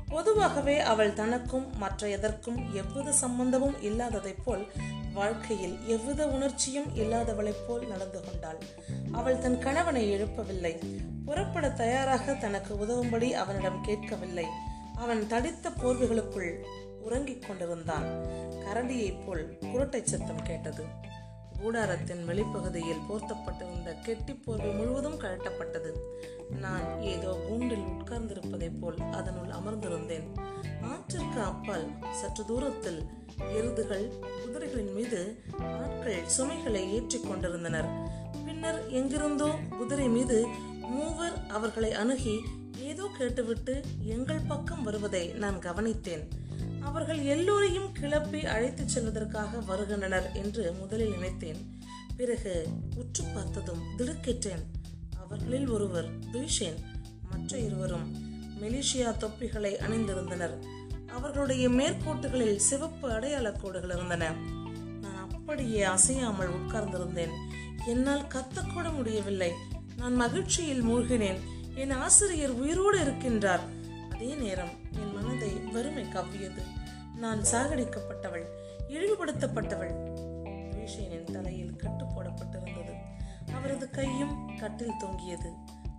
பொதுவாகவே 0.09 0.77
அவள் 0.93 1.13
தனக்கும் 1.13 1.67
மற்ற 1.77 2.09
எதற்கும் 2.09 2.61
எவ்வித 2.75 3.13
சம்பந்தமும் 3.13 3.77
இல்லாததைப் 3.83 4.43
போல் 4.45 4.65
வாழ்க்கையில் 5.19 5.87
எவ்வித 5.87 6.29
உணர்ச்சியும் 6.29 6.97
இல்லாதவளைப் 6.97 7.67
போல் 7.67 7.87
நடந்து 7.87 8.21
கொண்டாள். 8.25 8.59
அவள் 9.13 9.39
தன் 9.39 9.59
கணவனை 9.59 10.15
எழுப்பவில்லை. 10.15 10.79
புறப்பட 11.25 11.71
தயாராக 11.71 12.35
தனக்கு 12.35 12.75
உதவும்படி 12.75 13.31
அவனிடம் 13.31 13.83
கேட்கவில்லை. 13.83 14.45
அவன் 14.97 15.29
தடித்த 15.29 15.71
போர்வைகளுக்குள் 15.71 16.65
உறங்கிக் 17.03 17.45
கொண்டிருந்தான். 17.47 18.07
கரடியைப் 18.65 19.27
போல் 19.27 19.59
குரட்டை 19.61 20.03
சத்தம் 20.03 20.43
கேட்டது. 20.43 20.85
கூடாரத்தின் 21.63 22.25
வெளிப்பகுதியில் 22.29 23.05
போர்த்தப்பட்டிருந்த 23.09 24.01
கெட்டி 24.03 24.35
போர்வை 24.35 24.71
முழுவதும் 24.71 25.21
கழட்டப்பட்டது. 25.21 25.91
நான் 26.59 27.01
ஏதோ 27.01 27.37
கூண்டில் 27.49 27.85
உட்கார்ந்திருப்பதைப் 27.85 28.81
போல் 28.81 28.97
அதனுள் 29.13 29.49
அமர்ந்திருந்தேன். 29.49 30.29
ஆற்றிற்கு 30.83 31.43
அப்பால் 31.43 31.89
சற்று 32.13 32.45
தூரத்தில் 32.45 33.18
எருதுகள் 33.39 34.13
குதிரைகளின் 34.45 34.95
மீது 34.95 35.43
ஆட்கள் 35.59 36.27
சுமைகளை 36.27 36.95
ஏற்றிக் 36.95 37.29
கொண்டிருந்தனர். 37.29 37.89
பின்னர் 38.45 38.89
எங்கிருந்தோ 38.89 39.55
குதிரை 39.79 40.09
மீது 40.09 40.47
மூவர் 40.81 41.47
அவர்களை 41.49 41.93
அணுகி 41.93 42.41
ஏதோ 42.79 43.11
கேட்டுவிட்டு 43.19 43.83
எங்கள் 44.03 44.41
பக்கம் 44.49 44.83
வருவதை 44.83 45.29
நான் 45.29 45.59
கவனித்தேன். 45.59 46.29
அவர்கள் 46.81 47.19
எல்லோரையும் 47.19 47.93
கிளப்பி 47.93 48.47
அழைத்துச் 48.47 48.99
செல்வதற்காக 48.99 49.65
வருகின்றனர் 49.67 50.31
என்று 50.33 50.73
முதலில் 50.73 51.11
நினைத்தேன். 51.11 51.81
பிறகு 52.17 52.67
உற்று 52.97 53.25
பார்த்ததும் 53.35 53.83
திடுக்கிட்டேன் 53.99 54.65
அவர்களில் 55.19 55.69
ஒருவர் 55.69 56.19
துய்ஷேன் 56.19 56.79
மற்ற 57.31 57.59
இருவரும் 57.59 58.17
மெலிஷியா 58.61 59.17
தொப்பிகளை 59.17 59.77
அணிந்திருந்தனர். 59.77 60.65
அவர்களுடைய 61.19 61.69
மேற்கோட்டுகளில் 61.69 62.57
சிவப்பு 62.57 63.13
அடையாள 63.13 63.53
கோடுகள் 63.53 63.95
இருந்தன. 63.95 64.31
நான் 65.01 65.31
அப்படியே 65.33 65.83
அசையாமல் 65.83 66.49
உட்கார்ந்திருந்தேன். 66.49 67.33
என்னால் 67.87 68.27
கத்தக்கூட 68.27 68.95
முடியவில்லை. 68.95 69.53
நான் 69.97 70.15
மகிழ்ச்சியில் 70.15 70.83
மூழ்கினேன். 70.83 71.39
என் 71.75 71.91
ஆசிரியர் 71.91 72.51
உயிரோடு 72.51 72.99
இருக்கின்றார். 72.99 73.61
அதே 74.11 74.35
நேரம் 74.35 74.71
என் 74.93 75.13
மனதை 75.13 75.53
வறுமை 75.53 76.05
கவ்வியது 76.05 76.63
நான் 77.17 77.41
சாகடிக்கப்பட்டவள் 77.53 78.45
இழிவுபடுத்தப்பட்டவள். 78.89 79.93
விஷயனின் 80.75 81.33
தலையில் 81.33 81.77
கட்டு 81.77 82.05
போடப்பட்டிருந்தது. 82.05 82.95
அவரது 83.55 83.91
கையும் 83.91 84.57
கட்டில் 84.59 84.99
தொங்கியது. 84.99 85.51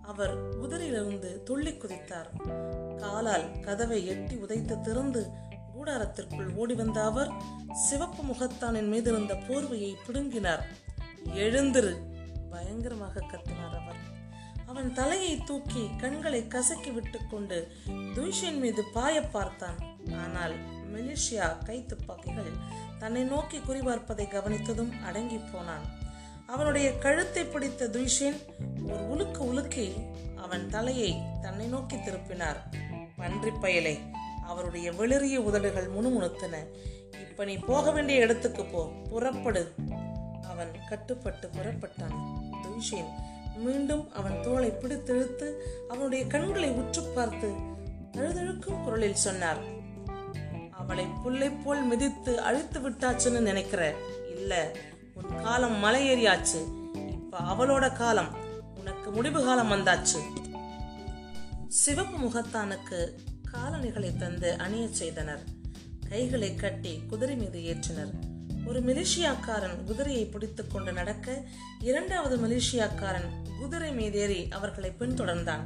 அவர் 0.02 0.58
குதிரையிலிருந்து 0.58 1.42
துள்ளி 1.42 1.72
குதித்தார். 1.72 2.30
காலால் 2.96 3.60
கதவை 3.60 4.06
எட்டி 4.06 4.34
உதைத்து 4.34 4.80
திறந்து 4.80 5.30
கூடாரத்திற்குள் 5.74 6.56
ஓடி 6.56 6.74
வந்த 6.74 7.04
அவர் 7.04 7.30
சிவப்பு 7.72 8.22
முகத்தானின் 8.22 8.88
மீது 8.88 9.10
இருந்த 9.10 9.34
போர்வையை 9.34 9.94
பிடுங்கினார். 10.06 10.66
எழுந்திரு 11.34 11.92
பயங்கரமாக 12.50 13.20
கத்தினார் 13.20 13.76
அவர். 13.80 13.98
அவன் 14.66 14.92
தலையை 14.92 15.38
தூக்கி 15.44 15.90
கண்களை 15.98 16.48
கசக்கி 16.48 16.90
விட்டுக்கொண்டு 16.90 17.72
துய்ஷின் 17.88 18.58
மீது 18.58 18.84
பாய 18.92 19.22
பார்த்தான். 19.22 19.78
ஆனால் 20.12 20.54
மெலிஷியா 20.92 21.64
கை 21.64 21.86
துப்பாக்கிகள் 21.86 22.52
தன்னை 22.98 23.22
நோக்கி 23.22 23.58
குறிபார்ப்பதை 23.58 24.26
கவனித்ததும் 24.26 25.02
அடங்கி 25.02 25.36
போனான். 25.36 25.86
அவனுடைய 26.50 26.98
கழுத்தை 26.98 27.42
பிடித்த 27.44 27.88
துய்ஷின் 27.88 28.38
ஒரு 28.88 29.02
உலுக்கு 29.12 29.40
உலுக்கி 29.50 29.86
அவன் 30.36 30.68
தலையை 30.68 31.10
தன்னை 31.42 31.66
நோக்கி 31.66 31.96
திருப்பினார். 31.96 32.60
பன்றி 33.16 33.50
பயலை 33.50 33.94
அவருடைய 34.42 34.90
வெளிரிய 34.90 35.36
உதடுகள் 35.36 35.88
முணுமுணுத்தன. 35.96 36.54
இப்ப 37.28 37.44
நீ 37.44 37.56
போக 37.56 37.90
வேண்டிய 37.90 38.20
இடத்துக்கு 38.20 38.64
போ 38.64 38.80
புறப்படு. 39.10 39.62
அவன் 40.42 40.72
கட்டுப்பட்டு 40.88 41.50
புறப்பட்டான். 41.56 42.16
துய்ஷின் 42.62 43.10
மீண்டும் 43.56 44.12
அவன் 44.12 44.40
தோளை 44.40 44.70
பிடித்திழுத்து 44.70 45.48
அவனுடைய 45.88 46.26
கண்களை 46.26 46.70
உற்று 46.70 47.02
பார்த்து 47.02 47.48
தழுதழுக்கும் 48.12 48.84
குரலில் 48.84 49.22
சொன்னார் 49.26 49.60
அவளை 50.70 51.04
புல்லை 51.22 51.50
போல் 51.50 51.82
மிதித்து 51.82 52.40
அழித்து 52.40 52.78
விட்டாச்சுன்னு 52.80 53.40
நினைக்கிற? 53.40 53.82
இல்ல 54.36 54.52
உன் 55.22 55.42
காலம் 55.42 55.76
மலை 55.76 56.10
ஏறியாச்சு 56.10 56.60
இப்ப 56.94 57.38
அவளோட 57.38 57.96
காலம். 57.96 58.36
உனக்கு 58.78 59.10
முடிவு 59.10 59.44
காலம் 59.44 59.72
வந்தாச்சு. 59.72 60.20
சிவப்பு 61.68 62.18
முகத்தானுக்கு 62.18 63.08
காலணிகளை 63.50 64.16
தந்து 64.16 64.58
அணிய 64.58 64.88
செய்தனர். 64.90 65.42
கைகளை 66.08 66.54
கட்டி 66.54 67.02
குதிரை 67.08 67.36
மீது 67.36 67.58
ஏற்றினர். 67.58 68.12
ஒரு 68.66 68.80
மிலிஷியாக்காரன் 68.80 69.84
குதிரையை 69.84 70.24
பிடித்துக் 70.24 70.70
கொண்டு 70.72 70.92
நடக்க 70.92 71.42
இரண்டாவது 71.80 72.36
மிலிஷியாக்காரன் 72.36 73.58
குதிரை 73.60 73.90
மீதேறி 73.90 74.50
அவர்களை 74.50 74.92
பின்தொடர்ந்தான். 74.98 75.62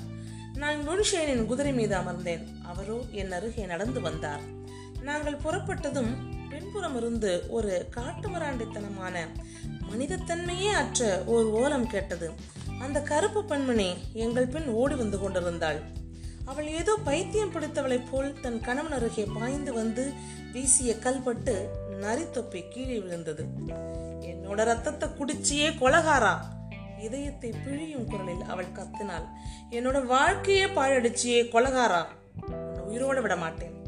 நான் 0.55 0.89
முன்ஷேனின் 0.89 1.47
குதிரை 1.47 1.73
மீது 1.73 1.97
அமர்ந்தேன். 1.97 2.63
அவரோ 2.63 3.05
என் 3.11 3.33
அருகே 3.33 3.67
நடந்து 3.67 4.01
வந்தார். 4.01 4.41
நாங்கள் 5.01 5.37
புறப்பட்டதும் 5.37 6.34
பின்புறம் 6.75 6.97
இருந்து 6.97 7.45
ஒரு 7.49 7.89
காட்டுமராண்டித்தனமான 7.97 9.17
மனிதத்தன்மையே 9.91 10.71
அற்ற 10.71 11.23
ஒரு 11.27 11.53
ஓலம் 11.53 11.87
கேட்டது. 11.87 12.31
அந்த 12.81 13.03
கருப்பு 13.03 13.45
பெண்மணி 13.45 13.95
எங்கள் 14.13 14.47
பின் 14.47 14.67
ஓடி 14.69 14.95
வந்து 14.95 15.19
கொண்டிருந்தாள். 15.19 15.79
அவள் 16.45 16.67
ஏதோ 16.67 16.97
பைத்தியம் 17.05 17.53
பிடித்தவளைப் 17.53 18.09
போல் 18.11 18.41
தன் 18.41 18.61
கணவன் 18.61 18.93
அருகே 18.93 19.27
பாய்ந்து 19.35 19.73
வந்து 19.73 20.13
வீசிய 20.53 20.97
கல்பட்டு 21.05 21.55
நரித்தொப்பை 22.01 22.69
கீழே 22.69 22.99
விழுந்தது. 22.99 23.47
என்னோட 24.33 24.65
ரத்தத்தை 24.65 25.09
குடிச்சியே 25.09 25.71
கொலகாரா? 25.85 26.35
இதயத்தை 26.99 27.53
பிழியும் 27.69 28.05
குரலில் 28.05 28.43
அவள் 28.43 28.77
கத்தினாள். 28.81 29.29
என்னோட 29.71 30.07
வாழ்க்கையே 30.07 30.65
பாழடிச்சியே 30.65 31.41
கொலகாரா? 31.55 32.05
உயிரோட 32.91 33.21
விட 33.21 33.37
மாட்டேன். 33.37 33.83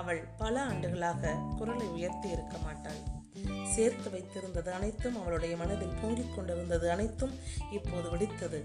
அவள் 0.00 0.20
பல 0.38 0.62
ஆண்டுகளாக 0.62 1.36
குரலை 1.56 1.86
உயர்த்தி 1.86 2.28
இருக்க 2.28 2.56
மாட்டாள். 2.58 3.00
சேர்த்து 3.74 4.08
வைத்திருந்தது 4.10 4.68
அனைத்தும் 4.68 5.20
அவளுடைய 5.20 5.56
மனதில் 5.56 5.98
பொங்கிக் 6.02 6.32
கொண்டிருந்தது 6.36 6.90
அனைத்தும் 6.90 7.34
இப்போது 7.70 8.08
வெடித்தது. 8.12 8.60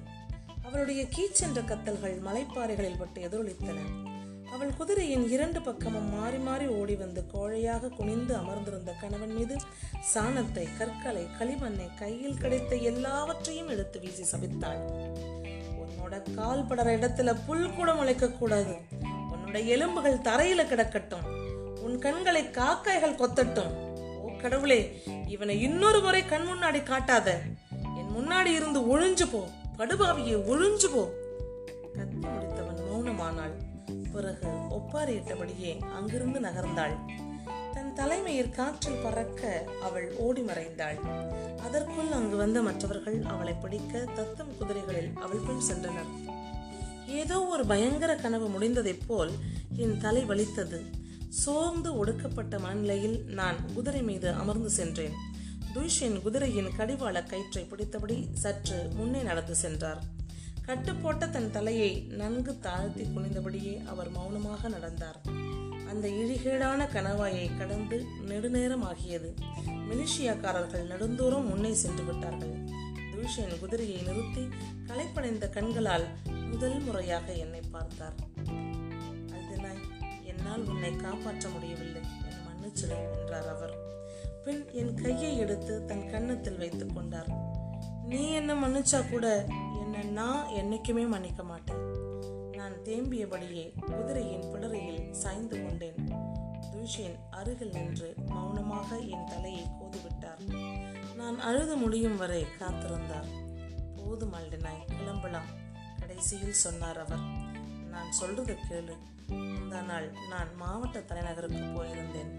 அவளுடைய 0.63 1.01
கீச்சென்ற 1.03 1.59
கத்தல்கள் 1.61 2.15
மலைப்பாறைகளில் 2.27 2.97
பட்டு 2.97 3.21
எதிரொலித்தன. 3.21 3.79
அவள் 4.51 4.73
குதிரையின் 4.73 5.25
இரண்டு 5.29 5.61
பக்கமும் 5.61 6.09
மாறி 6.19 6.37
மாறி 6.37 6.67
ஓடி 6.67 6.95
வந்து 6.95 7.21
கோழையாக 7.33 7.89
குனிந்து 7.89 8.35
அமர்ந்திருந்த 8.35 8.91
கணவன் 8.91 9.33
மீது 9.33 9.55
சாணத்தை 10.13 10.65
கற்களை 10.77 11.27
களிமண்ணை 11.39 11.87
கையில் 11.95 12.37
கிடைத்த 12.37 12.75
எல்லாவற்றையும் 12.75 13.67
எடுத்து 13.67 13.99
வீசி 13.99 14.37
சபித்தாள். 14.37 14.81
உன்னோட 15.81 16.15
கால் 16.35 16.67
படற 16.67 16.89
இடத்துல 16.99 17.37
புல் 17.45 17.73
கூட 17.73 17.93
முளைக்க 17.93 18.31
கூடாது. 18.31 18.75
உன்னோட 19.55 19.65
எலும்புகள் 19.65 20.17
தரையில 20.17 20.67
கிடக்கட்டும். 20.67 21.25
உன் 21.79 21.99
கண்களை 21.99 22.43
காக்காய்கள் 22.43 23.15
கொத்தட்டும். 23.15 23.71
ஓ 24.21 24.29
கடவுளே 24.41 25.01
இவனை 25.27 25.61
இன்னொரு 25.61 25.99
முறை 25.99 26.25
கண் 26.25 26.41
முன்னாடி 26.41 26.83
காட்டாத. 26.83 27.31
என் 27.69 28.13
முன்னாடி 28.17 28.45
இருந்து 28.45 28.79
ஒழிஞ்சு 28.79 29.31
போ. 29.31 29.47
படுபாவியே 29.77 30.35
ஒழிஞ்சு 30.35 30.85
போ. 30.93 31.09
கத்தி 31.95 32.17
முடித்தவன் 32.21 32.83
மௌனமானாள். 32.93 33.53
பிறகு 34.13 34.47
ஒப்பாரியிட்டபடியே 34.47 35.81
அங்கிருந்து 35.93 36.39
நகர்ந்தாள். 36.39 36.97
தன் 37.73 37.93
தலைமையில் 37.93 38.49
காற்றில் 38.49 39.03
பறக்க 39.03 39.63
அவள் 39.81 40.15
ஓடி 40.17 40.41
மறைந்தாள். 40.41 40.99
அதற்குள் 41.65 42.11
அங்கு 42.11 42.37
வந்த 42.37 42.61
மற்றவர்கள் 42.61 43.21
அவளை 43.27 43.53
பிடிக்க 43.53 43.99
தத்தம் 43.99 44.57
குதிரைகளில் 44.57 45.15
அவள் 45.15 45.41
பின் 45.47 45.61
சென்றனர். 45.71 46.43
ஏதோ 47.07 47.45
ஒரு 47.45 47.65
பயங்கர 47.65 48.15
கனவு 48.15 48.47
முடிந்ததைப் 48.49 49.05
போல் 49.07 49.31
என் 49.75 49.99
தலை 49.99 50.25
வலித்தது. 50.25 50.85
சோர்ந்து 51.29 51.97
ஒடுக்கப்பட்ட 51.97 52.59
மனநிலையில் 52.59 53.23
நான் 53.27 53.73
குதிரை 53.73 54.03
மீது 54.03 54.31
அமர்ந்து 54.31 54.69
சென்றேன். 54.69 55.13
துய்ஷின் 55.73 56.21
குதிரையின் 56.21 56.69
கடிவாள 56.77 57.23
கயிற்றை 57.23 57.63
பிடித்தபடி 57.63 58.27
சற்று 58.33 58.89
முன்னே 58.93 59.21
நடந்து 59.21 59.55
சென்றார். 59.55 60.03
கட்டுப்போட்ட 60.65 61.29
தன் 61.29 61.51
தலையை 61.51 62.07
நன்கு 62.09 62.59
தாழ்த்தி 62.59 63.03
குனிந்தபடியே 63.03 63.85
அவர் 63.85 64.09
மௌனமாக 64.09 64.67
நடந்தார். 64.67 65.21
அந்த 65.89 66.07
இழிகேடான 66.07 66.87
கணவாயை 66.93 67.57
கடந்து 67.57 68.05
நெடுநேரம் 68.21 68.81
ஆகியது 68.81 69.33
மிலிஷியாக்காரர்கள் 69.67 70.87
நெடுந்தூரம் 70.87 71.47
முன்னே 71.47 71.73
சென்று 71.73 72.03
விட்டார்கள். 72.03 72.83
துஷன் 73.15 73.59
குதிரையை 73.59 74.01
நிறுத்தி 74.01 74.47
களைப்படைந்த 74.85 75.49
கண்களால் 75.49 76.03
முதல் 76.55 76.79
முறையாக 76.79 77.31
என்னை 77.33 77.59
பார்த்தார். 77.71 78.13
அல்தினாய் 79.35 79.81
என்னால் 80.23 80.67
உன்னை 80.67 80.95
காப்பாற்ற 80.95 81.49
முடியவில்லை 81.49 82.01
என 82.27 82.35
மன்னிச்சிடு 82.45 82.97
என்றார் 83.15 83.47
அவர். 83.47 83.73
பின் 84.43 84.71
என் 84.71 84.93
கையை 84.93 85.37
எடுத்து 85.37 85.85
தன் 85.85 86.09
கன்னத்தில் 86.09 86.57
வைத்துக் 86.57 86.95
கொண்டார். 86.95 87.29
நீ 88.05 88.31
என்ன 88.31 88.53
மன்னிச்சா 88.53 89.09
கூட 89.09 89.45
என்னை 89.79 90.03
நான் 90.03 90.47
என்னைக்குமே 90.47 91.07
மன்னிக்க 91.07 91.43
மாட்டேன். 91.43 91.83
நான் 92.51 92.77
தேம்பியபடியே 92.83 93.73
குதிரையின் 93.79 94.47
பிடரையில் 94.51 95.11
சாய்ந்து 95.11 95.63
கொண்டேன். 95.63 95.99
துஷேன் 96.71 97.19
அருகில் 97.29 97.73
நின்று 97.73 98.13
மௌனமாக 98.25 98.97
என் 98.97 99.25
தலையை 99.25 99.67
கோதிவிட்டார். 99.81 100.41
நான் 101.15 101.39
அழுது 101.39 101.75
முடியும் 101.75 102.17
வரை 102.17 102.45
காத்திருந்தார். 102.59 103.29
போதும் 103.95 104.33
அல்டினாய் 104.33 104.83
கிளம்பலாம். 104.87 105.63
கடைசியில் 106.07 106.53
சொன்னார் 106.53 106.99
அவர். 106.99 107.19
நான் 107.89 108.11
சொல்றது 108.11 108.57
கேளு. 108.69 108.97
முந்தா 109.29 109.83
நாள் 109.83 110.11
நான் 110.29 110.55
மாவட்ட 110.55 110.99
தலைநகருக்கு 110.99 111.57
போயிருந்தேன். 111.57 112.29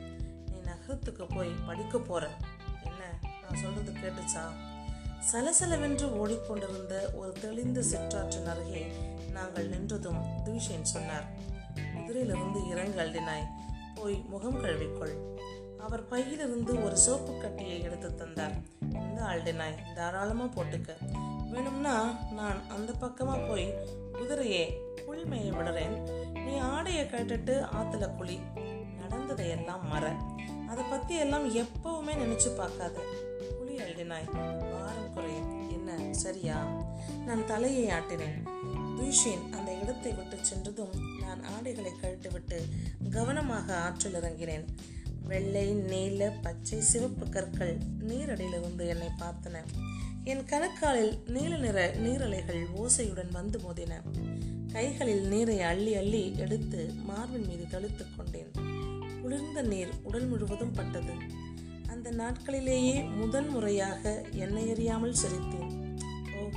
நீ 0.50 0.58
நகரத்துக்கு 0.64 1.26
போய் 1.26 1.50
படிக்க 1.66 1.98
போற. 1.98 2.30
என்ன? 2.84 3.18
நான் 3.22 3.60
சொல்றது 3.62 3.92
கேட்டுச்சா 3.92 4.44
சலசலவென்று 5.32 6.10
ஓடிக்கொண்டிருந்த 6.10 7.12
ஒரு 7.14 7.32
தெளிந்த 7.32 7.80
சிற்றாற்றின் 7.80 8.46
அருகே 8.46 8.92
நாங்கள் 9.32 9.70
நின்றதும் 9.70 10.24
துவிஷன் 10.44 10.82
சொன்னார். 10.82 11.24
குதிரையிலிருந்து 11.74 12.68
இறங்கு 12.68 13.00
அள்ளினாய் 13.00 13.46
போய் 13.94 14.24
முகம் 14.28 14.64
கழுவிக்கொள். 14.64 15.38
அவர் 15.78 16.08
பையிலிருந்து 16.08 16.84
ஒரு 16.84 16.96
சோப்பு 16.96 17.38
கட்டியை 17.38 17.82
எடுத்து 17.82 18.14
தந்தார். 18.14 18.54
இந்த 18.80 19.22
ஆல்டினாய் 19.22 19.94
தாராளமா 19.94 20.44
போட்டுக்க. 20.44 20.90
வேணும்னா 21.50 22.16
நான் 22.30 22.68
அந்த 22.68 22.92
பக்கமாக 22.92 23.38
போய் 23.38 23.74
குதிரையே 24.12 24.72
புல் 25.06 25.28
மேய 25.28 25.52
விடுறேன். 25.52 26.24
நீ 26.44 26.56
ஆடையை 26.56 27.06
கட்டுட்டு 27.06 27.64
ஆற்றுல 27.74 28.16
குழி. 28.16 28.40
நடந்ததையெல்லாம் 29.00 29.88
மற. 29.88 30.16
அதை 30.68 30.84
பற்றி 30.90 31.18
எல்லாம் 31.18 31.56
எப்பவுமே 31.56 32.14
நினச்சி 32.14 32.56
பார்க்காத. 32.56 33.00
புலி 33.58 33.76
அழுதினாய் 33.76 34.30
வாரம் 34.72 35.12
குறையும். 35.14 35.70
என்ன? 35.70 36.12
சரியா? 36.12 36.84
நான் 37.26 37.46
தலையை 37.46 37.86
ஆட்டினேன். 37.86 38.48
துஷின் 38.98 39.50
அந்த 39.50 39.74
இடத்தை 39.74 40.12
விட்டு 40.12 40.38
சென்றதும் 40.40 41.20
நான் 41.20 41.42
ஆடைகளை 41.44 41.92
கழட்டிவிட்டு 41.92 42.56
கவனமாக 43.10 43.76
ஆற்றில் 43.76 44.14
இறங்கினேன். 44.14 44.64
வெள்ளை 45.22 45.72
நீல 45.72 46.32
பச்சை 46.42 46.80
சிவப்பு 46.80 47.28
கற்கள் 47.28 47.78
நீரடியிலிருந்து 48.08 48.86
என்னை 48.86 49.08
பார்த்தன. 49.18 49.62
என் 50.26 50.44
கணக்காலில் 50.44 51.22
நீல 51.26 51.56
நிற 51.56 51.94
நீரலைகள் 51.94 52.66
ஓசையுடன் 52.76 53.30
வந்து 53.32 53.58
மோதின. 53.58 53.92
கைகளில் 54.72 55.26
நீரை 55.26 55.60
அள்ளி 55.60 55.94
அள்ளி 55.94 56.36
எடுத்து 56.36 56.94
மார்பின் 57.04 57.46
மீது 57.46 57.66
தளித்துக் 57.68 58.12
கொண்டேன். 58.16 58.50
குளிர்ந்த 59.22 59.62
நீர் 59.62 59.88
உடல் 60.02 60.26
முழுவதும் 60.26 60.70
பட்டது. 60.70 61.12
அந்த 61.88 62.10
நாட்களிலேயே 62.10 63.16
முதன் 63.16 63.48
முறையாக 63.48 64.24
எண்ணெய் 64.32 64.70
அறியாமல் 64.70 65.14
சிரித்தேன். 65.22 65.98
ஓ 66.36 66.48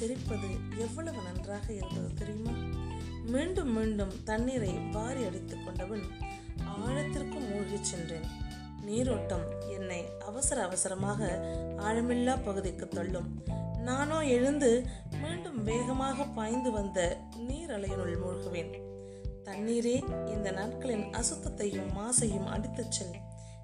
சிரிப்பது 0.00 0.78
எவ்வளவு 0.78 1.22
நன்றாக 1.22 1.72
இருந்தது 1.72 2.14
தெரியுமா? 2.14 2.78
மீண்டும் 3.26 3.72
மீண்டும் 3.72 4.12
தண்ணீரை 4.24 4.72
வாரி 4.72 5.24
அடித்துக் 5.24 5.64
கொண்டவன் 5.64 6.02
ஆழத்திற்கு 6.64 7.38
மூழ்கிச் 7.38 7.84
சென்றேன். 7.84 8.44
நீரோட்டம் 8.86 9.46
என்னை 9.68 10.00
அவசர 10.18 10.62
அவசரமாக 10.62 11.28
ஆழமில்லா 11.78 12.44
பகுதிக்கு 12.44 12.88
தள்ளும். 12.88 13.42
நானோ 13.78 14.24
எழுந்து 14.24 14.86
மீண்டும் 15.22 15.62
வேகமாக 15.62 16.24
பாய்ந்து 16.24 16.70
வந்த 16.70 17.20
நீர் 17.36 17.70
அலையினுள் 17.70 18.16
மூழ்குவேன். 18.22 18.72
தண்ணீரே 19.44 19.96
இந்த 20.26 20.50
நாட்களின் 20.50 21.06
அசுத்தத்தையும் 21.10 21.90
மாசையும் 21.98 22.46
அடித்துச் 22.46 22.90
செல். 22.90 23.16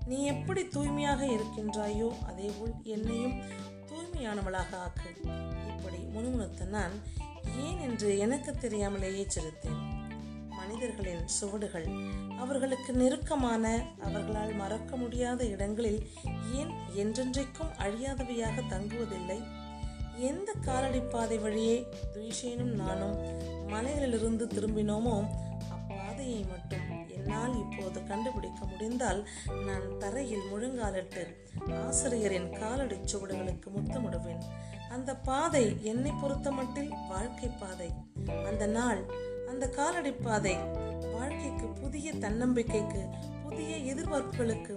நீ 0.06 0.24
எப்படி 0.24 0.68
தூய்மையாக 0.68 1.26
இருக்கின்றாயோ 1.26 2.08
அதேபோல் 2.22 2.74
என்னையும் 2.82 3.36
தூய்மையானவளாக 3.88 4.72
ஆக்கு. 4.86 5.10
இப்படி 5.68 5.96
முணுமுணுத்த 5.96 6.64
நான் 6.64 6.92
ஏன் 7.58 7.80
என்று 7.80 8.18
எனக்கு 8.18 8.56
தெரியாமலேயே 8.56 9.26
சிரித்தேன். 9.34 9.82
மனிதர்களின் 10.62 11.28
சுவடுகள். 11.28 11.86
அவர்களுக்கு 12.38 12.92
நெருக்கமான 12.92 13.64
அவர்களால் 14.00 14.52
மறக்க 14.52 14.96
முடியாத 14.96 15.44
இடங்களில் 15.44 16.00
ஏன் 16.52 16.72
என்றென்றைக்கும் 16.96 17.72
அழியாதவையாக 17.78 18.64
தங்குவதில்லை? 18.68 19.38
எந்த 20.18 20.52
காலடி 20.60 21.00
பாதை 21.00 21.38
வழியே 21.38 21.76
துயிஷேனும் 22.14 22.74
நானும் 22.80 23.16
மலைகளிலிருந்து 23.68 24.46
திரும்பினோமோ 24.54 25.16
அப்பாதையை 25.74 26.40
மட்டும் 26.48 26.88
என்னால் 27.08 27.54
இப்போது 27.62 27.98
கண்டுபிடிக்க 28.04 28.64
முடிந்தால் 28.64 29.20
நான் 29.66 29.86
தரையில் 29.98 30.48
முழுங்காலிட்டு 30.52 31.24
ஆசிரியரின் 31.80 32.50
காலடி 32.58 32.98
சுவடுகளுக்கு 33.12 33.70
முத்தமிடுவேன். 33.76 34.42
அந்த 34.88 35.16
பாதை 35.16 35.64
என்னை 35.82 36.12
பொறுத்த 36.20 36.50
மட்டில் 36.50 36.92
வாழ்க்கை 37.08 37.48
பாதை. 37.48 37.90
அந்த 38.46 38.66
நாள் 38.66 39.02
அந்த 39.52 39.68
காலடி 39.68 40.12
பாதை 40.12 40.56
வாழ்க்கைக்கு 41.12 41.66
புதிய 41.66 42.12
தன்னம்பிக்கைக்கு 42.12 43.08
புதிய 43.42 43.94
எதிர்பார்ப்புகளுக்கு 43.94 44.74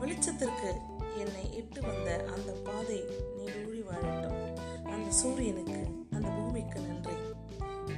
வெளிச்சத்திற்கு 0.00 0.70
என்னை 1.16 1.54
இட்டு 1.54 1.80
வந்த 1.82 2.24
அந்த 2.34 2.52
பாதை 2.52 3.04
நீடூழி 3.38 3.82
வாழட்டும். 3.82 4.56
அந்த 4.84 5.10
சூரியனுக்கு 5.10 5.86
அந்த 6.10 6.28
பூமிக்கு 6.28 6.80
நன்றி. 6.80 7.12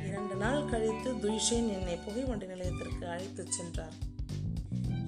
இரண்டு 0.07 0.35
நாள் 0.35 0.64
கழித்து 0.64 1.14
துய்ஷேன் 1.14 1.69
என்னை 1.69 1.97
புகைவண்டி 1.97 2.47
நிலையத்திற்கு 2.47 3.09
அழைத்துச் 3.09 3.53
சென்றார். 3.53 3.93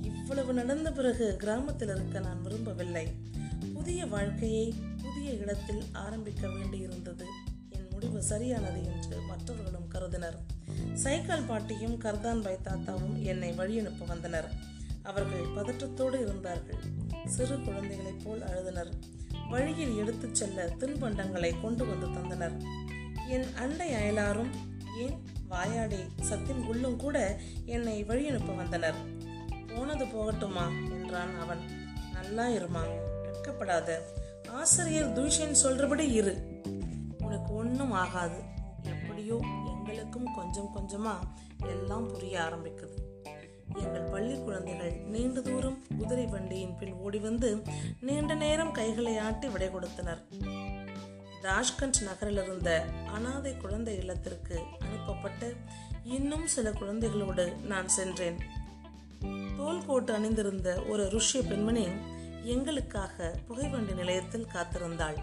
இவ்வளவு 0.02 0.52
நடந்த 0.52 0.92
பிறகு 0.92 1.37
கிராமத்தில் 1.37 1.88
இருக்க 1.88 2.18
நான் 2.18 2.42
விரும்பவில்லை. 2.42 3.12
புதிய 3.74 4.06
வாழ்க்கையை 4.06 4.74
புதிய 5.02 5.30
இடத்தில் 5.33 5.83
ஆரம்பிக்க 5.92 6.46
வேண்டியிருந்தது. 6.46 7.24
என் 7.70 7.88
முடிவு 7.90 8.22
சரியானது 8.22 8.85
என்று 8.85 9.20
மற்றவர்களும் 9.20 9.88
கருதினர். 9.88 10.59
சைக்கிள் 10.92 11.42
பாட்டியும் 11.42 12.00
கர்தான் 12.00 12.42
பாய் 12.42 12.58
தாத்தாவும் 12.64 13.22
என்னை 13.22 13.52
வழியனுப்ப 13.52 14.06
வந்தனர். 14.06 14.52
அவர்கள் 15.02 15.40
பதற்றத்தோடு 15.40 16.20
இருந்தார்கள். 16.20 16.78
சிறு 17.26 17.60
குழந்தைகளைப் 17.60 18.20
போல் 18.24 18.42
அழுதனர். 18.42 18.92
வழியில் 19.50 19.96
எடுத்துச் 19.96 20.34
செல்ல 20.34 20.66
தின்பண்டங்களை 20.78 21.60
கொண்டு 21.60 21.86
வந்து 21.86 22.06
தந்தனர். 22.06 22.64
என் 23.28 23.54
அண்டை 23.54 23.92
அயலாரும் 23.92 24.50
ஏன் 24.98 25.24
வாயாடி 25.48 25.98
சத்தின் 26.30 26.64
குள்ளும் 26.64 26.96
கூட 26.96 27.40
என்னை 27.64 28.04
வழியனுப்ப 28.04 28.56
வந்தனர். 28.56 28.94
போனது 29.76 30.04
போகட்டுமா? 30.04 30.90
என்றான் 30.90 31.40
அவன். 31.40 31.60
நல்லா 32.12 32.48
இருமா 32.48 32.80
வெட்கப்படாத. 33.22 33.94
ஆசிரியர் 34.48 35.12
தூஷன் 35.12 35.56
சொல்றபடி 35.62 36.10
இரு. 36.10 36.62
உனக்கு 37.18 37.54
ஒன்றும் 37.54 37.92
ஆகாது. 37.92 38.42
எப்படியோ 38.82 39.44
எங்களுக்கும் 39.90 40.35
கொஞ்சம் 40.35 40.72
கொஞ்சமாக 40.72 41.26
எல்லாம் 41.66 42.07
புரிய 42.07 42.40
ஆரம்பிக்குது. 42.40 42.96
எங்கள் 43.74 44.03
பள்ளி 44.03 44.37
குழந்தைகள் 44.38 44.92
நீண்ட 44.92 45.40
தூரம் 45.40 45.83
குதிரை 45.98 46.26
வண்டியின் 46.26 46.76
பின் 46.76 46.92
ஓடி 46.92 47.18
வந்து 47.18 47.62
நீண்ட 48.00 48.35
நேரம் 48.35 48.72
கைகளை 48.72 49.18
ஆட்டி 49.18 49.48
விடை 49.48 49.70
கொடுத்தனர். 49.70 50.22
ராஜ்கஞ்ச் 51.42 52.03
நகரில் 52.03 52.42
இருந்த 52.42 52.85
அனாதை 53.12 53.57
குழந்தை 53.57 53.96
இல்லத்திற்கு 53.96 54.61
அனுப்பப்பட்டு 54.79 55.57
இன்னும் 56.05 56.46
சில 56.46 56.70
குழந்தைகளோடு 56.70 57.61
நான் 57.64 57.88
சென்றேன். 57.88 58.38
தோல் 59.57 59.87
கோட்டு 59.87 60.14
அணிந்திருந்த 60.14 60.83
ஒரு 60.88 61.05
ருஷ்ய 61.05 61.48
பெண்மணி 61.48 61.88
எங்களுக்காக 62.42 63.35
புகைவண்டி 63.46 63.92
நிலையத்தில் 63.92 64.50
காத்திருந்தாள். 64.53 65.20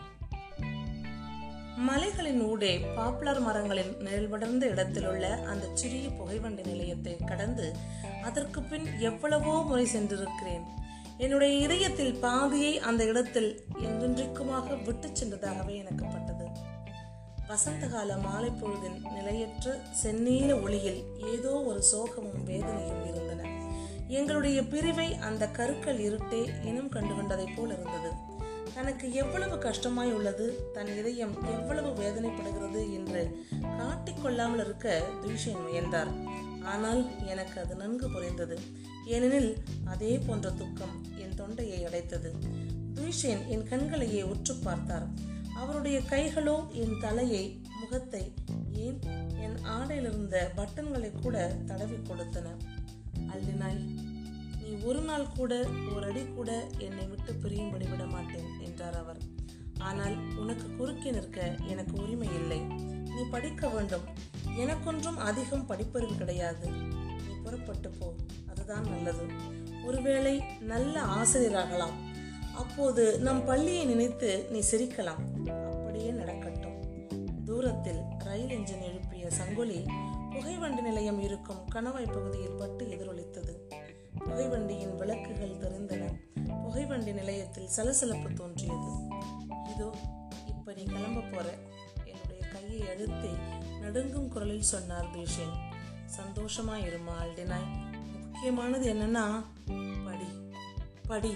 மலைகளின் 1.86 2.40
ஊடே 2.42 2.78
பாப்புலர் 2.96 3.40
மரங்களின் 3.40 3.92
நிழல்படர்ந்த 4.00 4.66
இடத்திலுள்ள 4.66 5.26
அந்த 5.44 5.66
சிறிய 5.74 6.10
புகைவண்டி 6.10 6.62
நிலையத்தை 6.62 7.18
கடந்து 7.26 7.76
அதற்கு 8.24 8.62
பின் 8.62 8.88
எவ்வளவோ 9.00 9.64
முறை 9.64 9.86
சென்றிருக்கிறேன். 9.86 10.64
என்னுடைய 11.18 11.58
இதயத்தில் 11.58 12.20
பாதியை 12.20 12.80
அந்த 12.80 13.04
இடத்தில் 13.04 13.66
என்றென்றைக்குமாக 13.80 14.84
விட்டு 14.84 15.08
சென்றதாகவே 15.08 15.76
எனக்கு 15.76 16.06
பட்டது 16.06 16.48
வசந்த 17.48 17.88
கால 17.88 18.18
மாலை 18.18 18.50
பொழுதின் 18.50 19.00
நிலையற்ற 19.16 19.76
செந்நீல 20.04 20.64
ஒளியில் 20.64 21.02
ஏதோ 21.18 21.50
ஒரு 21.50 21.84
சோகமும் 21.92 22.44
வேதனையும் 22.44 23.06
இருந்தன. 23.06 23.44
எங்களுடைய 24.08 24.64
பிரிவை 24.64 25.14
அந்த 25.14 25.48
கருக்கள் 25.48 26.00
இருட்டே 26.00 26.66
இனம் 26.66 26.92
கண்டுகொண்டதைப் 26.92 27.56
போல் 27.58 27.74
இருந்தது. 27.78 28.12
தனக்கு 28.78 29.06
எவ்வளவு 29.14 29.56
கஷ்டமாய் 29.58 30.12
உள்ளது 30.16 30.46
தன் 30.74 30.90
இதயம் 30.98 31.34
எவ்வளவு 31.54 31.90
வேதனைப்படுகிறது 32.02 32.82
என்று 32.98 33.22
காட்டிக்கொள்ளாமல் 33.80 34.62
இருக்க 34.66 34.88
துஷன் 35.24 35.62
முயன்றார். 35.66 36.12
ஆனால் 36.72 37.02
எனக்கு 37.32 37.58
அது 37.62 37.76
நன்கு 37.76 38.08
புரிந்தது. 38.10 38.58
ஏனெனில் 39.06 39.52
அதே 39.86 40.12
போன்ற 40.18 40.48
துக்கம் 40.52 40.96
என் 41.24 41.36
தொண்டையை 41.36 41.80
அடைத்தது. 41.86 42.32
துஷேன் 42.98 43.44
என் 43.48 43.68
கண்களையே 43.72 44.22
உற்று 44.24 44.56
பார்த்தார். 44.56 45.08
அவருடைய 45.62 45.98
கைகளோ 46.12 46.56
என் 46.72 46.96
தலையை 47.00 47.44
முகத்தை 47.80 48.24
ஏன் 48.86 49.00
என் 49.46 49.58
ஆடையிலிருந்த 49.78 50.38
பட்டன்களை 50.58 51.12
கூட 51.22 51.48
தடவி 51.66 52.00
கொடுத்தன. 52.10 52.48
அல்லினாய் 53.34 53.82
நீ 54.68 54.76
ஒரு 54.84 55.02
நாள் 55.02 55.28
கூட 55.38 55.66
ஒரு 55.96 56.06
அடி 56.06 56.26
கூட 56.26 56.68
என்னை 56.78 57.06
விட்டு 57.06 57.34
பிரியும்படி 57.34 57.90
விட 57.90 58.06
மாட்டேன் 58.06 58.60
என்றார் 58.66 58.98
அவர். 58.98 59.18
ஆனால் 59.80 60.38
உனக்கு 60.38 60.76
குறுக்கே 60.76 61.12
நிற்க 61.12 61.56
எனக்கு 61.68 62.02
உரிமை 62.02 62.28
இல்லை. 62.34 62.60
நீ 63.04 63.22
படிக்க 63.32 63.68
வேண்டும். 63.68 64.02
எனக்கொன்றும் 64.58 65.18
அதிகம் 65.18 65.70
படிப்பறிவு 65.70 66.18
கிடையாது. 66.18 66.70
நீ 66.70 67.34
புறப்பட்டு 67.44 67.90
போ. 67.90 68.14
அதுதான் 68.50 68.90
நல்லது. 68.90 69.26
ஒருவேளை 69.86 70.44
நல்ல 70.60 71.02
ஆசிரியராகலாம். 71.02 71.94
அப்போது 72.56 73.20
நம் 73.20 73.46
பள்ளியை 73.46 73.86
நினைத்து 73.86 74.48
நீ 74.50 74.60
சிரிக்கலாம். 74.72 75.50
அப்படியே 75.50 76.10
நடக்கட்டும். 76.10 76.76
தூரத்தில் 77.46 78.00
ரயில் 78.18 78.60
என்ஜின் 78.60 78.82
எழுப்பிய 78.82 79.28
சங்கொலி 79.28 79.86
புகைவண்டி 80.32 80.82
நிலையம் 80.82 81.20
இருக்கும் 81.20 81.68
கணவாய் 81.76 82.14
பகுதியில் 82.14 82.58
பட்டு 82.58 82.86
எதிரொலித்தது. 82.86 83.77
புகைவண்டியின் 84.28 84.96
விளக்குகள் 84.96 85.58
தெரிந்தன. 85.58 86.04
புகைவண்டி 86.64 87.14
நிலையத்தில் 87.14 87.68
சலசலப்பு 87.68 88.34
தோன்றியது. 88.34 88.92
இதோ 89.76 89.90
இப்ப 90.48 90.74
நீ 90.74 90.84
கிளம்ப 90.84 91.22
போற. 91.22 91.54
என்னுடைய 92.06 92.48
கையை 92.54 92.90
அழுத்தி 92.90 93.32
நடுங்கும் 93.82 94.30
குரலில் 94.30 94.72
சொன்னார் 94.74 95.10
பீஷன். 95.16 95.56
சந்தோஷமா 96.18 96.76
இருமா 96.88 97.16
அல்டினாய் 97.24 97.70
முக்கியமானது 98.24 98.94
என்னன்னா 98.94 99.26
படி 100.06 100.30
படி 101.08 101.34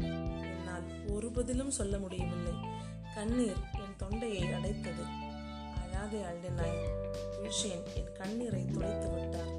என்னால் 0.00 1.10
ஒரு 1.10 1.30
பதிலும் 1.30 1.70
சொல்ல 1.70 1.98
முடியவில்லை. 1.98 2.52
கண்ணீர் 3.14 3.62
என் 3.74 3.96
தொண்டையை 3.96 4.42
அடைத்தது. 4.42 5.04
அழாதே 5.80 6.20
அல்டினாய் 6.30 6.78
பீஷன் 7.40 7.84
என் 7.94 8.12
கண்ணீரை 8.12 8.64
துடைத்து 8.64 9.08
விட்டார். 9.10 9.57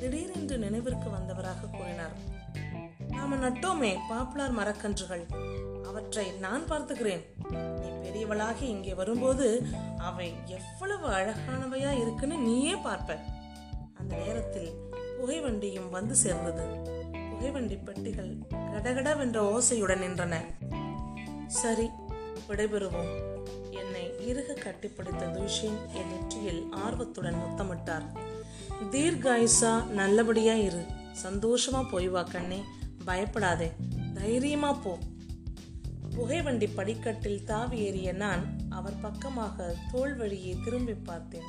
திடீரென்று 0.00 0.58
நினைவிற்கு 0.58 1.08
வந்தவராக 1.10 1.70
கூறினார். 1.72 2.14
நாம 3.08 3.36
நட்டோமே 3.36 3.96
பாப்புலார் 4.10 4.56
மரக்கன்றுகள். 4.58 5.24
அவற்றை 5.84 6.30
நான் 6.30 6.64
பார்த்துக்கிறேன். 6.68 7.24
நீ 7.80 8.08
பெரியவளாகி 8.08 8.62
இங்கே 8.62 8.94
வரும்போது 8.94 9.66
அவை 9.98 10.34
எவ்வளவு 10.44 11.08
அழகானவையா 11.08 12.00
இருக்குன்னு 12.00 12.36
நீயே 12.36 12.74
பார்ப்ப. 12.74 13.18
அந்த 13.94 14.16
நேரத்தில் 14.16 14.70
புகைவண்டியும் 15.20 15.90
வந்து 15.90 16.14
சேர்ந்தது. 16.14 16.66
புகைவண்டி 17.30 17.76
பெட்டிகள் 17.76 18.36
கடகடவென்ற 18.52 19.38
ஓசையுடன் 19.54 20.02
நின்றன. 20.04 20.36
சரி 21.46 21.90
விடைபெறுவோம். 22.48 23.12
என்னை 23.70 24.26
இறுக 24.26 24.52
கட்டிப்பிடித்த 24.52 25.24
துஷின் 25.34 25.78
என் 25.92 26.10
நெற்றியில் 26.12 26.68
ஆர்வத்துடன் 26.70 27.42
முத்தமிட்டார். 27.42 28.06
தீர்காயுசா 28.82 29.86
நல்லபடியா 29.86 30.54
இரு. 30.54 30.86
சந்தோஷமா 31.22 31.88
போய் 31.90 32.08
வா 32.08 32.22
கண்ணே. 32.22 32.62
பயப்படாதே. 33.04 33.72
தைரியமா 34.14 34.72
போ. 34.72 34.98
புகைவண்டி 36.14 36.66
படிக்கட்டில் 36.66 37.44
தாவி 37.44 37.78
ஏறிய 37.78 38.12
நான் 38.12 38.56
அவர் 38.70 39.00
பக்கமாக 39.00 39.74
தோல் 39.92 40.16
வழியே 40.16 40.56
திரும்பி 40.64 40.94
பார்த்தேன். 40.94 41.42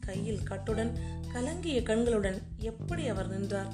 கையில் 0.00 0.40
கட்டுடன் 0.50 0.98
கலங்கிய 1.32 1.82
கண்களுடன் 1.82 2.42
எப்படி 2.58 3.08
அவர் 3.08 3.38
நின்றார்? 3.38 3.72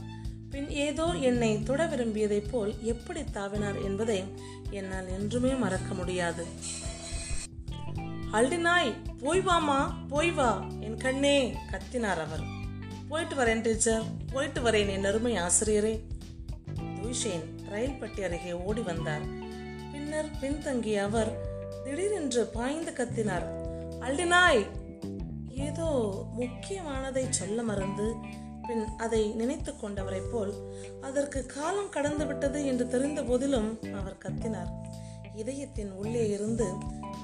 பின் 0.50 0.70
ஏதோ 0.70 1.04
என்னை 1.04 1.62
தொட 1.62 1.86
விரும்பியதைப் 1.86 2.48
போல் 2.50 2.74
எப்படி 2.82 3.20
தாவினார் 3.20 3.84
என்பதை 3.84 4.24
என்னால் 4.70 5.08
என்றுமே 5.08 5.54
மறக்க 5.54 5.94
முடியாது. 5.94 6.46
அல்டினாய் 8.32 8.94
போய் 9.18 9.40
வாமா 9.40 9.92
போய் 10.08 10.30
வா. 10.30 10.66
என் 10.80 10.96
கண்ணே 10.96 11.56
கத்தினார் 11.70 12.20
அவர். 12.20 12.58
போயிட்டு 13.10 13.34
வரேன் 13.34 13.62
டீச்சர். 13.62 14.02
போயிட்டு 14.32 14.60
வரேன் 14.60 14.90
என் 14.90 15.04
அருமை 15.04 15.32
ஆசிரியரே. 15.36 15.92
துஷேன் 17.02 17.46
ரயில் 17.68 17.98
பட்டி 17.98 18.22
அருகே 18.22 18.52
ஓடி 18.52 18.80
வந்தார். 18.80 19.24
பின்னர் 19.92 20.28
பின்தங்கிய 20.40 21.02
அவர் 21.02 21.30
திடீரென்று 21.84 22.46
பாய்ந்து 22.46 22.90
கத்தினார். 22.90 23.46
அல்டினாய்! 24.00 24.62
ஏதோ 25.48 25.88
முக்கியமானதை 26.38 27.28
சொல்ல 27.30 27.62
மறந்து 27.62 28.14
பின் 28.68 28.84
அதை 28.98 29.32
நினைத்து 29.32 29.72
கொண்டவரை 29.72 30.20
போல் 30.30 30.54
அதற்கு 31.00 31.46
காலம் 31.46 31.88
கடந்து 31.88 32.26
விட்டது 32.26 32.66
என்று 32.66 32.88
தெரிந்த 32.88 33.22
போதிலும் 33.22 33.78
அவர் 33.94 34.22
கத்தினார். 34.24 34.70
இதயத்தின் 35.36 35.90
உள்ளே 35.92 36.28
இருந்து 36.28 36.68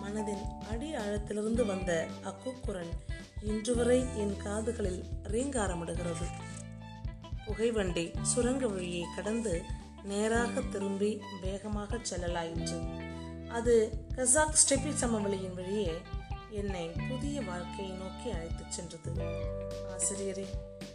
மனதின் 0.03 0.45
அடி 0.71 0.95
ஆழத்திலிருந்து 0.95 1.67
வந்த 1.67 2.07
அக்குக்குரல் 2.23 2.93
இன்று 3.41 3.75
வரை 3.75 4.05
என் 4.17 4.37
காதுகளில் 4.37 5.05
ரீங்காரமிடுகிறது. 5.23 6.27
புகைவண்டி 7.47 8.11
சுரங்க 8.23 8.67
வழியை 8.67 9.05
கடந்து 9.17 9.63
நேராக 10.05 10.61
திரும்பி 10.61 11.21
வேகமாக 11.43 11.97
செல்லலாயிற்று. 11.97 13.01
அது 13.49 14.05
கசாக் 14.15 14.55
ஸ்டெப்பி 14.55 14.93
சமவெளியின் 15.01 15.55
வழியே 15.55 15.93
என்னை 16.51 16.89
புதிய 16.89 17.43
வாழ்க்கையை 17.43 17.97
நோக்கி 17.97 18.31
அழைத்துச் 18.31 18.73
சென்றது. 18.73 19.25
ஆசிரியரே 19.97 20.47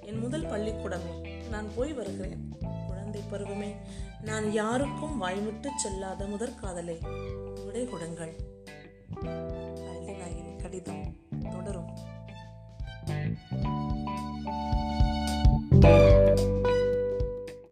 என் 0.01 0.19
முதல் 0.19 0.45
பள்ளிக்கூடமே. 0.45 1.47
நான் 1.49 1.67
போய் 1.75 1.93
வருகிறேன். 1.93 2.57
குழந்தை 2.87 3.21
பருவமே. 3.31 3.75
நான் 4.21 4.51
யாருக்கும் 4.51 5.17
வாய்விட்டு 5.17 5.69
செல்லாத 5.69 6.27
முதற் 6.27 6.59
காதலை 6.59 6.97
விடை 7.65 7.85
கொடுங்கள். 7.85 8.35
கடிதம். 10.61 11.20
Thank 13.07 13.37
you. 15.83 16.10